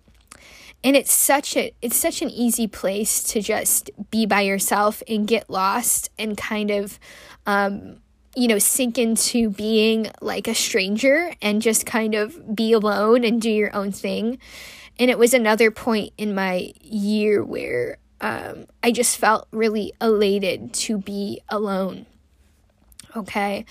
[0.84, 5.26] and it's such a it's such an easy place to just be by yourself and
[5.26, 7.00] get lost and kind of
[7.46, 7.96] um,
[8.36, 13.40] you know sink into being like a stranger and just kind of be alone and
[13.40, 14.38] do your own thing
[14.98, 20.72] and it was another point in my year where um, i just felt really elated
[20.72, 22.06] to be alone
[23.14, 23.64] okay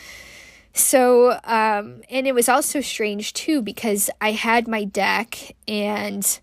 [0.73, 6.39] so, um, and it was also strange too because I had my deck and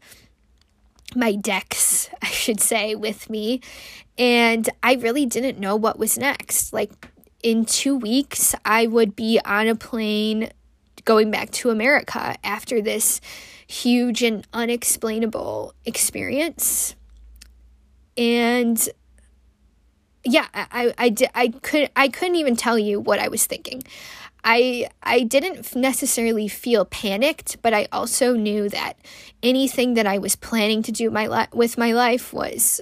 [1.17, 3.61] my decks, I should say, with me.
[4.17, 6.73] And I really didn't know what was next.
[6.73, 7.10] Like,
[7.43, 10.51] in two weeks, I would be on a plane
[11.05, 13.21] going back to America after this
[13.67, 16.95] huge and unexplainable experience.
[18.17, 18.89] And
[20.25, 23.83] yeah, I, I, I, I could I couldn't even tell you what I was thinking.
[24.45, 28.95] I I didn't necessarily feel panicked, but I also knew that
[29.43, 32.81] anything that I was planning to do my li- with my life was,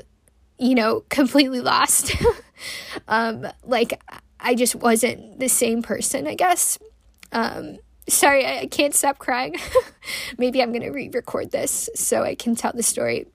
[0.58, 2.12] you know, completely lost.
[3.08, 4.00] um, like
[4.40, 6.78] I just wasn't the same person, I guess.
[7.32, 7.78] Um,
[8.08, 9.56] sorry, I, I can't stop crying.
[10.38, 13.26] Maybe I'm gonna re-record this so I can tell the story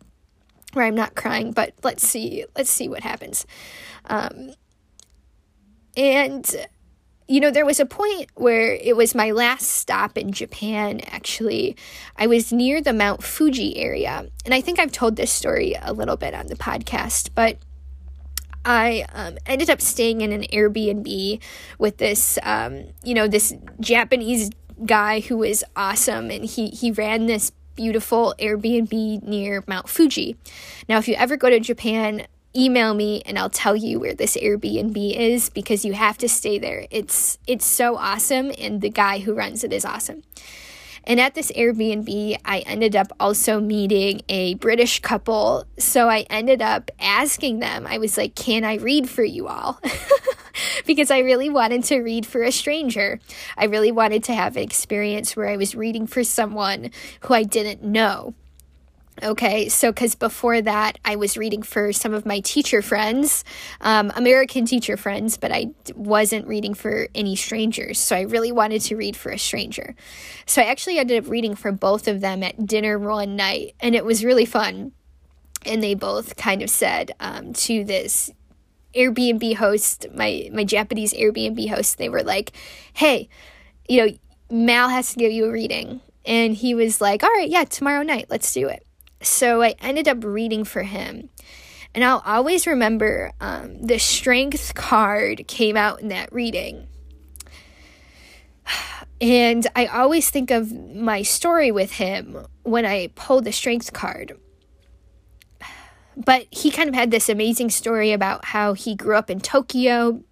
[0.74, 1.52] where I'm not crying.
[1.52, 3.46] But let's see, let's see what happens.
[4.06, 4.54] Um,
[5.96, 6.68] and
[7.28, 11.76] you know, there was a point where it was my last stop in Japan, actually.
[12.18, 14.28] I was near the Mount Fuji area.
[14.46, 17.58] And I think I've told this story a little bit on the podcast, but
[18.66, 21.42] I um, ended up staying in an Airbnb
[21.78, 24.50] with this, um, you know, this Japanese
[24.86, 26.32] guy who was awesome.
[26.32, 30.38] And he, he ran this beautiful Airbnb near Mount Fuji.
[30.88, 34.38] Now, if you ever go to Japan, email me and I'll tell you where this
[34.38, 36.86] Airbnb is because you have to stay there.
[36.92, 40.24] It's it's so awesome and the guy who runs it is awesome.
[41.06, 45.66] And at this Airbnb, I ended up also meeting a British couple.
[45.78, 49.80] So I ended up asking them, I was like, Can I read for you all?
[50.86, 53.20] because I really wanted to read for a stranger.
[53.58, 56.92] I really wanted to have an experience where I was reading for someone
[57.22, 58.34] who I didn't know.
[59.22, 63.44] Okay, so because before that, I was reading for some of my teacher friends,
[63.80, 68.00] um, American teacher friends, but I wasn't reading for any strangers.
[68.00, 69.96] So I really wanted to read for a stranger.
[70.48, 73.94] So I actually ended up reading for both of them at dinner one night, and
[73.94, 74.94] it was really fun.
[75.64, 78.32] And they both kind of said um, to this
[78.96, 82.52] Airbnb host, my my Japanese Airbnb host, they were like,
[82.94, 83.30] "Hey,
[83.88, 84.14] you know,
[84.50, 88.04] Mal has to give you a reading." And he was like, "All right, yeah, tomorrow
[88.04, 88.86] night, let's do it."
[89.24, 91.30] So I ended up reading for him.
[91.96, 96.88] And I'll always remember um, the strength card came out in that reading.
[99.22, 104.38] And I always think of my story with him when I pulled the strength card.
[106.18, 110.24] But he kind of had this amazing story about how he grew up in Tokyo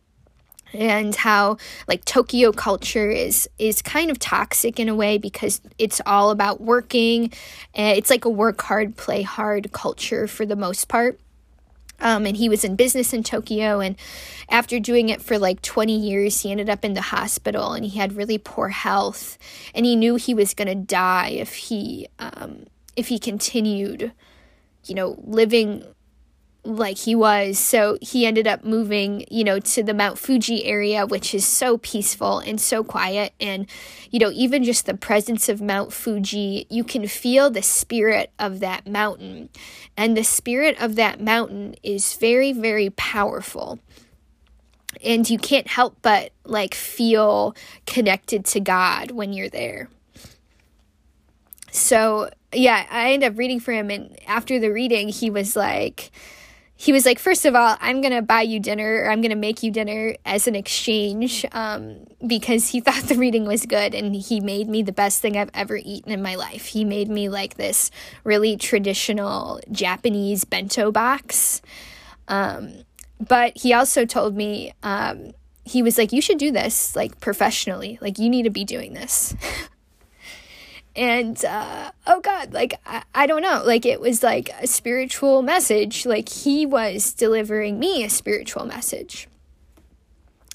[0.73, 1.57] and how
[1.87, 6.61] like Tokyo culture is is kind of toxic in a way because it's all about
[6.61, 7.31] working.
[7.73, 11.19] And it's like a work hard play hard culture for the most part.
[11.99, 13.95] Um, and he was in business in Tokyo and
[14.49, 17.99] after doing it for like 20 years he ended up in the hospital and he
[17.99, 19.37] had really poor health.
[19.75, 22.65] And he knew he was going to die if he um,
[22.95, 24.11] if he continued
[24.85, 25.83] you know living
[26.63, 27.57] like he was.
[27.57, 31.77] So he ended up moving, you know, to the Mount Fuji area, which is so
[31.79, 33.33] peaceful and so quiet.
[33.39, 33.67] And,
[34.11, 38.59] you know, even just the presence of Mount Fuji, you can feel the spirit of
[38.59, 39.49] that mountain.
[39.97, 43.79] And the spirit of that mountain is very, very powerful.
[45.03, 47.55] And you can't help but like feel
[47.87, 49.89] connected to God when you're there.
[51.71, 53.89] So, yeah, I ended up reading for him.
[53.89, 56.11] And after the reading, he was like,
[56.81, 59.61] he was like, first of all, I'm to buy you dinner or I'm to make
[59.61, 64.39] you dinner as an exchange um, because he thought the reading was good and he
[64.39, 66.65] made me the best thing I've ever eaten in my life.
[66.65, 67.91] He made me like this
[68.23, 71.61] really traditional Japanese bento box.
[72.27, 72.73] Um,
[73.19, 77.99] but he also told me, um, he was like, you should do this like professionally.
[78.01, 79.35] Like, you need to be doing this.
[80.95, 83.63] and uh, oh god like I, I don't know.
[83.65, 86.05] Like it was like a spiritual message.
[86.05, 89.27] Like he was delivering me a spiritual message.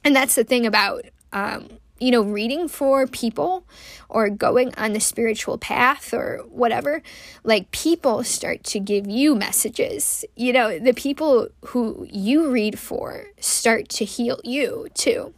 [0.05, 1.69] And that's the thing about um,
[1.99, 3.65] you know reading for people
[4.09, 7.03] or going on the spiritual path or whatever
[7.43, 10.25] like people start to give you messages.
[10.37, 15.33] You know the people who you read for start to heal you too.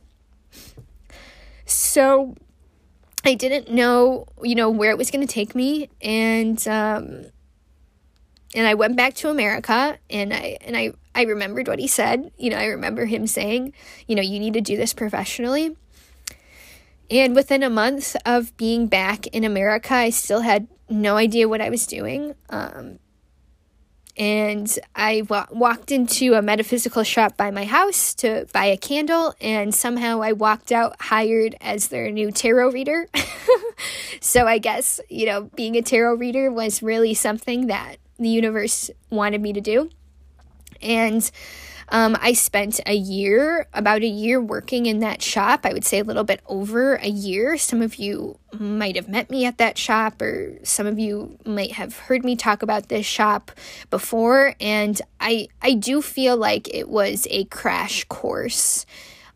[1.64, 2.34] So
[3.24, 7.26] I didn't know, you know, where it was going to take me, and um,
[8.54, 12.30] and I went back to America, and I and I I remembered what he said.
[12.38, 13.72] You know, I remember him saying,
[14.06, 15.76] you know, you need to do this professionally.
[17.10, 21.60] And within a month of being back in America, I still had no idea what
[21.60, 22.34] I was doing.
[22.50, 22.98] Um,
[24.18, 29.72] and I walked into a metaphysical shop by my house to buy a candle, and
[29.72, 33.06] somehow I walked out hired as their new tarot reader.
[34.20, 38.90] so I guess, you know, being a tarot reader was really something that the universe
[39.08, 39.88] wanted me to do.
[40.82, 41.30] And
[41.90, 45.60] Um, I spent a year, about a year working in that shop.
[45.64, 47.56] I would say a little bit over a year.
[47.56, 51.72] Some of you might have met me at that shop, or some of you might
[51.72, 53.50] have heard me talk about this shop
[53.90, 54.54] before.
[54.60, 58.84] And I, I do feel like it was a crash course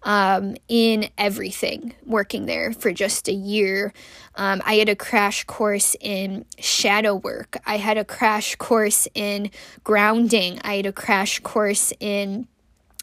[0.04, 3.92] um, in everything working there for just a year.
[4.34, 7.56] Um, I had a crash course in shadow work.
[7.66, 9.50] I had a crash course in
[9.84, 10.60] grounding.
[10.62, 12.48] I had a crash course in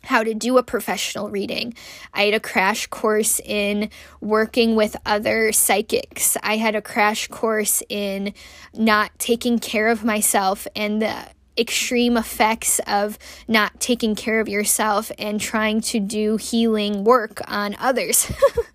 [0.03, 1.73] how to do a professional reading.
[2.13, 3.89] I had a crash course in
[4.21, 6.37] working with other psychics.
[6.41, 8.33] I had a crash course in
[8.73, 11.27] not taking care of myself and the
[11.57, 13.17] extreme effects of
[13.47, 18.31] not taking care of yourself and trying to do healing work on others.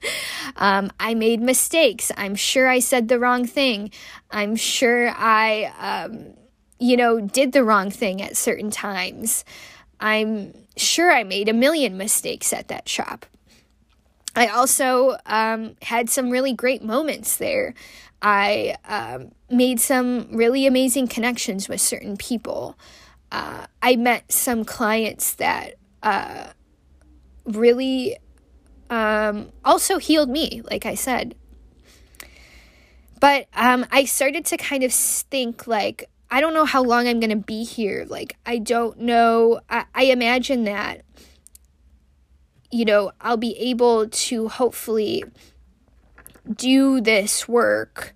[0.57, 2.13] um, I made mistakes.
[2.17, 3.91] I'm sure I said the wrong thing.
[4.31, 6.35] I'm sure I, um,
[6.79, 9.45] you know, did the wrong thing at certain times.
[10.01, 13.27] I'm sure I made a million mistakes at that shop.
[14.37, 17.75] I also um, had some really great moments there.
[18.27, 22.79] I um, made some really amazing connections with certain people.
[23.31, 26.47] Uh, I met some clients that uh,
[27.45, 28.17] really
[28.89, 31.35] um, also healed me, like I said.
[33.21, 37.21] But um, I started to kind of think, like, I don't know how long I'm
[37.21, 38.07] going to be here.
[38.09, 39.61] Like, I don't know.
[39.69, 41.03] I, I imagine that,
[42.71, 45.25] you know, I'll be able to hopefully
[46.53, 48.15] do this work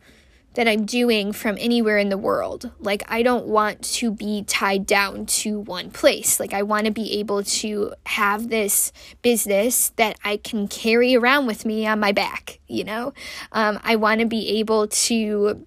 [0.58, 2.72] that I'm doing from anywhere in the world.
[2.80, 6.40] Like, I don't want to be tied down to one place.
[6.40, 8.92] Like, I want to be able to have this
[9.22, 13.12] business that I can carry around with me on my back, you know?
[13.52, 15.64] Um, I want to be able to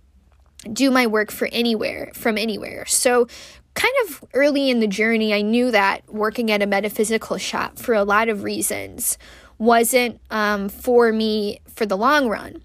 [0.73, 2.85] do my work for anywhere, from anywhere.
[2.85, 3.27] So,
[3.73, 7.93] kind of early in the journey, I knew that working at a metaphysical shop for
[7.93, 9.17] a lot of reasons
[9.61, 12.63] wasn't um, for me for the long run.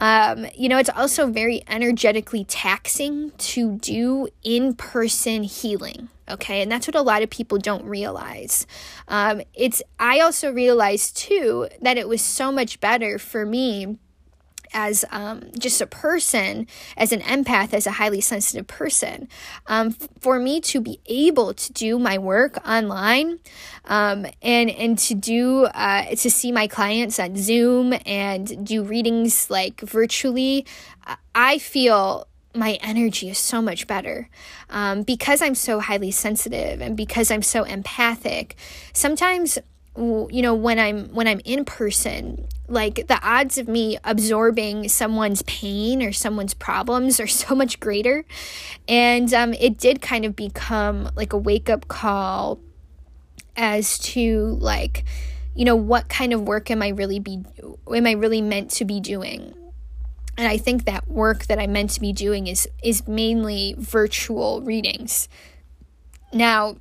[0.00, 6.08] Um, you know, it's also very energetically taxing to do in person healing.
[6.28, 8.66] Okay, and that's what a lot of people don't realize.
[9.06, 13.96] Um, it's I also realized too that it was so much better for me
[14.76, 16.66] as um, just a person,
[16.96, 19.26] as an empath, as a highly sensitive person,
[19.66, 19.90] um,
[20.20, 23.40] for me to be able to do my work online
[23.86, 29.50] um, and and to do uh, to see my clients on Zoom and do readings
[29.50, 30.66] like virtually,
[31.34, 34.28] I feel my energy is so much better
[34.70, 38.56] um, because I'm so highly sensitive and because I'm so empathic.
[38.92, 39.58] Sometimes
[39.98, 45.42] you know when i'm when i'm in person like the odds of me absorbing someone's
[45.42, 48.24] pain or someone's problems are so much greater.
[48.88, 52.60] And um, it did kind of become like a wake-up call
[53.56, 55.04] as to like
[55.54, 57.42] you know what kind of work am i really be
[57.92, 59.54] am i really meant to be doing?
[60.36, 64.60] And i think that work that i'm meant to be doing is is mainly virtual
[64.60, 65.28] readings.
[66.32, 66.76] Now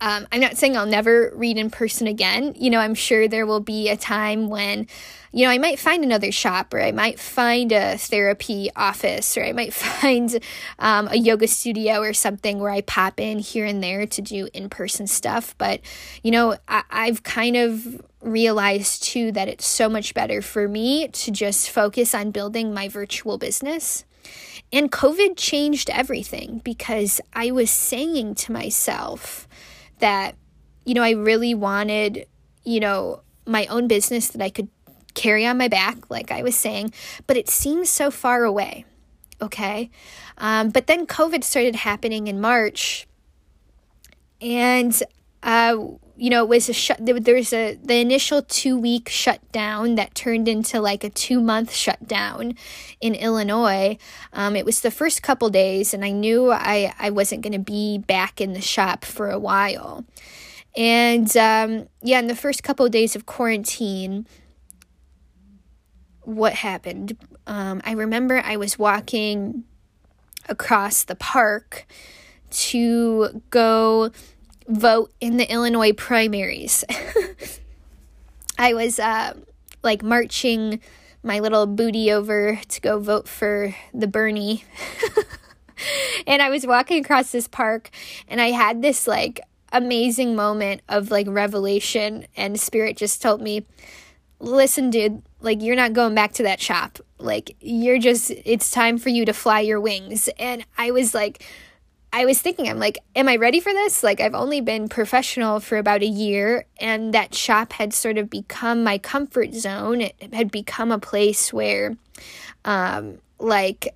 [0.00, 2.54] um, I'm not saying I'll never read in person again.
[2.56, 4.88] You know, I'm sure there will be a time when,
[5.32, 9.44] you know, I might find another shop or I might find a therapy office or
[9.44, 10.38] I might find
[10.78, 14.48] um, a yoga studio or something where I pop in here and there to do
[14.52, 15.54] in person stuff.
[15.56, 15.80] But,
[16.22, 21.08] you know, I- I've kind of realized too that it's so much better for me
[21.08, 24.04] to just focus on building my virtual business.
[24.72, 29.46] And COVID changed everything because I was saying to myself,
[29.98, 30.36] that,
[30.84, 32.26] you know, I really wanted,
[32.64, 34.68] you know, my own business that I could
[35.14, 36.92] carry on my back, like I was saying,
[37.26, 38.84] but it seems so far away.
[39.40, 39.90] Okay.
[40.38, 43.06] Um, but then COVID started happening in March.
[44.40, 45.02] And,
[45.42, 45.76] uh,
[46.16, 46.98] you know, it was a shut.
[47.04, 51.72] There, was a the initial two week shutdown that turned into like a two month
[51.72, 52.54] shutdown
[53.00, 53.98] in Illinois.
[54.32, 57.58] Um, it was the first couple days, and I knew I I wasn't going to
[57.58, 60.04] be back in the shop for a while.
[60.74, 64.26] And um, yeah, in the first couple of days of quarantine,
[66.22, 67.16] what happened?
[67.46, 69.64] Um, I remember I was walking
[70.48, 71.86] across the park
[72.50, 74.10] to go
[74.68, 76.84] vote in the Illinois primaries.
[78.58, 79.34] I was uh,
[79.82, 80.80] like marching
[81.22, 84.64] my little booty over to go vote for the Bernie.
[86.26, 87.90] and I was walking across this park
[88.28, 89.40] and I had this like
[89.72, 93.66] amazing moment of like revelation and spirit just told me
[94.38, 98.96] listen dude like you're not going back to that shop like you're just it's time
[98.96, 101.44] for you to fly your wings and i was like
[102.12, 104.02] I was thinking, I'm like, am I ready for this?
[104.02, 108.30] Like, I've only been professional for about a year, and that shop had sort of
[108.30, 110.00] become my comfort zone.
[110.00, 111.96] It had become a place where,
[112.64, 113.94] um, like,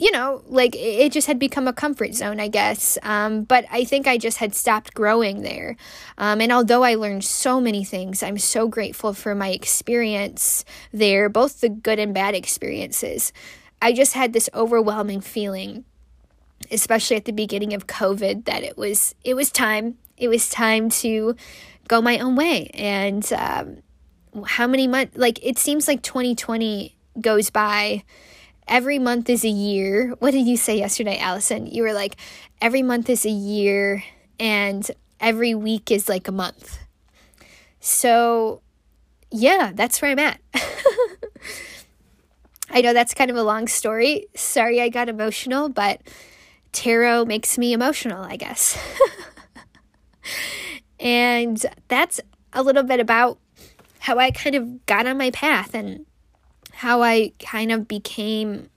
[0.00, 2.96] you know, like it just had become a comfort zone, I guess.
[3.02, 5.76] Um, but I think I just had stopped growing there.
[6.16, 11.28] Um, and although I learned so many things, I'm so grateful for my experience there,
[11.28, 13.30] both the good and bad experiences.
[13.82, 15.84] I just had this overwhelming feeling
[16.70, 19.98] especially at the beginning of COVID, that it was it was time.
[20.16, 21.34] It was time to
[21.88, 22.70] go my own way.
[22.74, 23.78] And um,
[24.44, 25.16] how many months?
[25.16, 28.04] Like it seems like 2020 goes by.
[28.68, 30.14] Every month is a year.
[30.20, 31.66] What did you say yesterday, Allison?
[31.66, 32.16] You were like,
[32.60, 34.04] every month is a year,
[34.38, 34.88] and
[35.18, 36.78] every week is like a month.
[37.80, 38.60] So,
[39.30, 40.40] yeah, that's where I'm at.
[42.70, 44.26] I know that's kind of a long story.
[44.36, 46.00] Sorry I got emotional, but
[46.72, 48.78] tarot makes me emotional, I guess.
[51.00, 52.20] and that's
[52.52, 53.38] a little bit about
[54.00, 56.06] how I kind of got on my path and
[56.72, 58.70] how I kind of became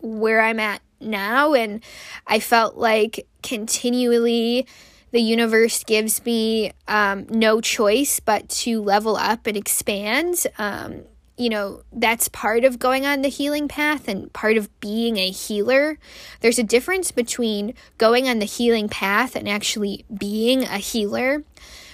[0.00, 1.54] where I'm at now.
[1.54, 1.82] And
[2.26, 4.66] I felt like continually
[5.10, 10.46] the universe gives me um, no choice but to level up and expand.
[10.58, 11.02] Um,
[11.38, 15.30] you know, that's part of going on the healing path and part of being a
[15.30, 15.98] healer.
[16.40, 21.44] There's a difference between going on the healing path and actually being a healer.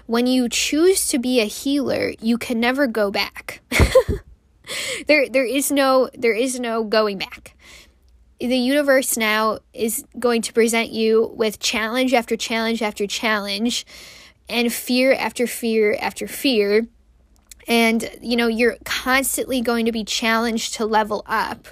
[0.07, 3.61] When you choose to be a healer, you can never go back.
[5.07, 7.55] there there is no there is no going back.
[8.41, 13.87] The universe now is going to present you with challenge after challenge after challenge
[14.49, 16.87] and fear after fear after fear
[17.67, 21.69] and you know you're constantly going to be challenged to level up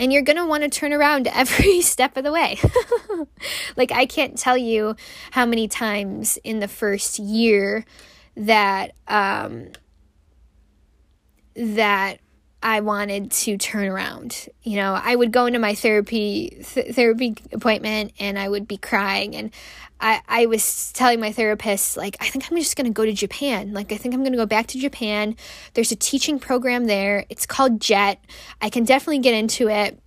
[0.00, 2.58] and you're going to want to turn around every step of the way.
[3.76, 4.96] like I can't tell you
[5.30, 7.84] how many times in the first year
[8.36, 9.68] that um
[11.54, 12.20] that
[12.62, 14.48] I wanted to turn around.
[14.62, 18.76] You know, I would go into my therapy th- therapy appointment and I would be
[18.76, 19.50] crying and
[20.00, 23.12] I I was telling my therapist like I think I'm just going to go to
[23.12, 23.72] Japan.
[23.72, 25.36] Like I think I'm going to go back to Japan.
[25.74, 27.24] There's a teaching program there.
[27.30, 28.22] It's called JET.
[28.60, 29.98] I can definitely get into it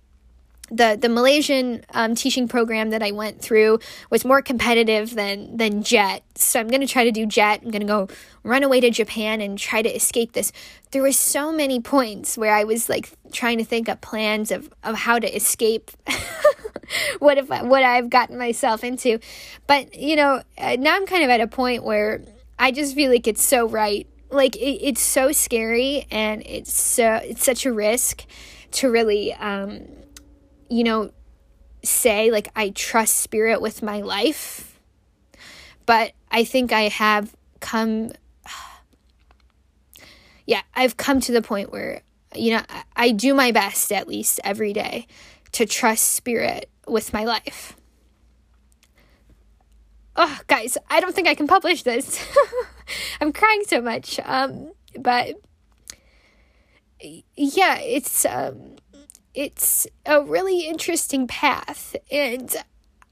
[0.76, 3.78] the the Malaysian um, teaching program that I went through
[4.10, 6.22] was more competitive than than JET.
[6.34, 7.62] So I'm gonna try to do JET.
[7.62, 8.08] I'm gonna go
[8.42, 10.52] run away to Japan and try to escape this.
[10.90, 14.72] There were so many points where I was like trying to think of plans of
[14.82, 15.90] of how to escape.
[17.18, 19.18] what if what I've gotten myself into?
[19.66, 22.22] But you know, uh, now I'm kind of at a point where
[22.58, 24.06] I just feel like it's so right.
[24.30, 28.24] Like it, it's so scary and it's so it's such a risk
[28.72, 29.86] to really um
[30.68, 31.12] you know,
[31.82, 34.78] say like I trust spirit with my life.
[35.86, 38.12] But I think I have come
[40.46, 42.02] yeah, I've come to the point where
[42.34, 42.62] you know,
[42.96, 45.06] I do my best at least every day
[45.52, 47.76] to trust spirit with my life.
[50.16, 52.24] Oh, guys, I don't think I can publish this.
[53.20, 54.20] I'm crying so much.
[54.24, 55.36] Um, but
[57.36, 58.76] yeah, it's um
[59.34, 62.56] it's a really interesting path and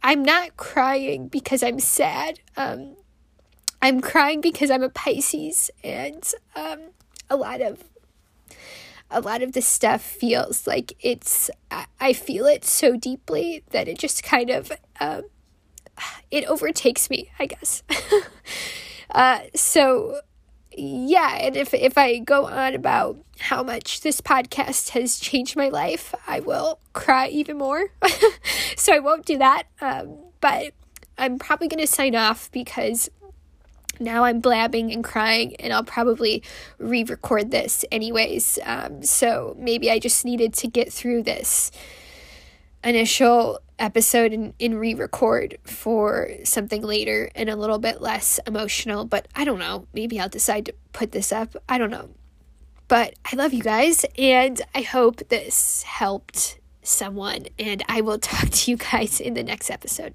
[0.02, 2.40] i'm not crying because i'm sad.
[2.56, 2.96] Um,
[3.80, 6.80] i'm crying because i'm a pisces and um,
[7.28, 7.84] a lot of
[9.10, 13.88] a lot of the stuff feels like it's I, I feel it so deeply that
[13.88, 15.22] it just kind of um,
[16.30, 17.82] it overtakes me i guess.
[19.12, 20.20] Uh, so
[20.76, 25.68] yeah, and if if I go on about how much this podcast has changed my
[25.68, 27.88] life, I will cry even more.
[28.76, 29.64] so I won't do that.
[29.80, 30.72] Um, but
[31.18, 33.10] I'm probably to sign off because
[34.00, 36.42] now I'm blabbing and crying, and I'll probably
[36.78, 38.58] re record this anyways.
[38.64, 41.70] Um, so maybe I just needed to get through this
[42.84, 49.04] initial episode and, and re record for something later and a little bit less emotional.
[49.04, 49.86] But I don't know.
[49.92, 51.54] Maybe I'll decide to put this up.
[51.68, 52.08] I don't know.
[52.88, 57.46] But I love you guys and I hope this helped someone.
[57.58, 60.14] And I will talk to you guys in the next episode.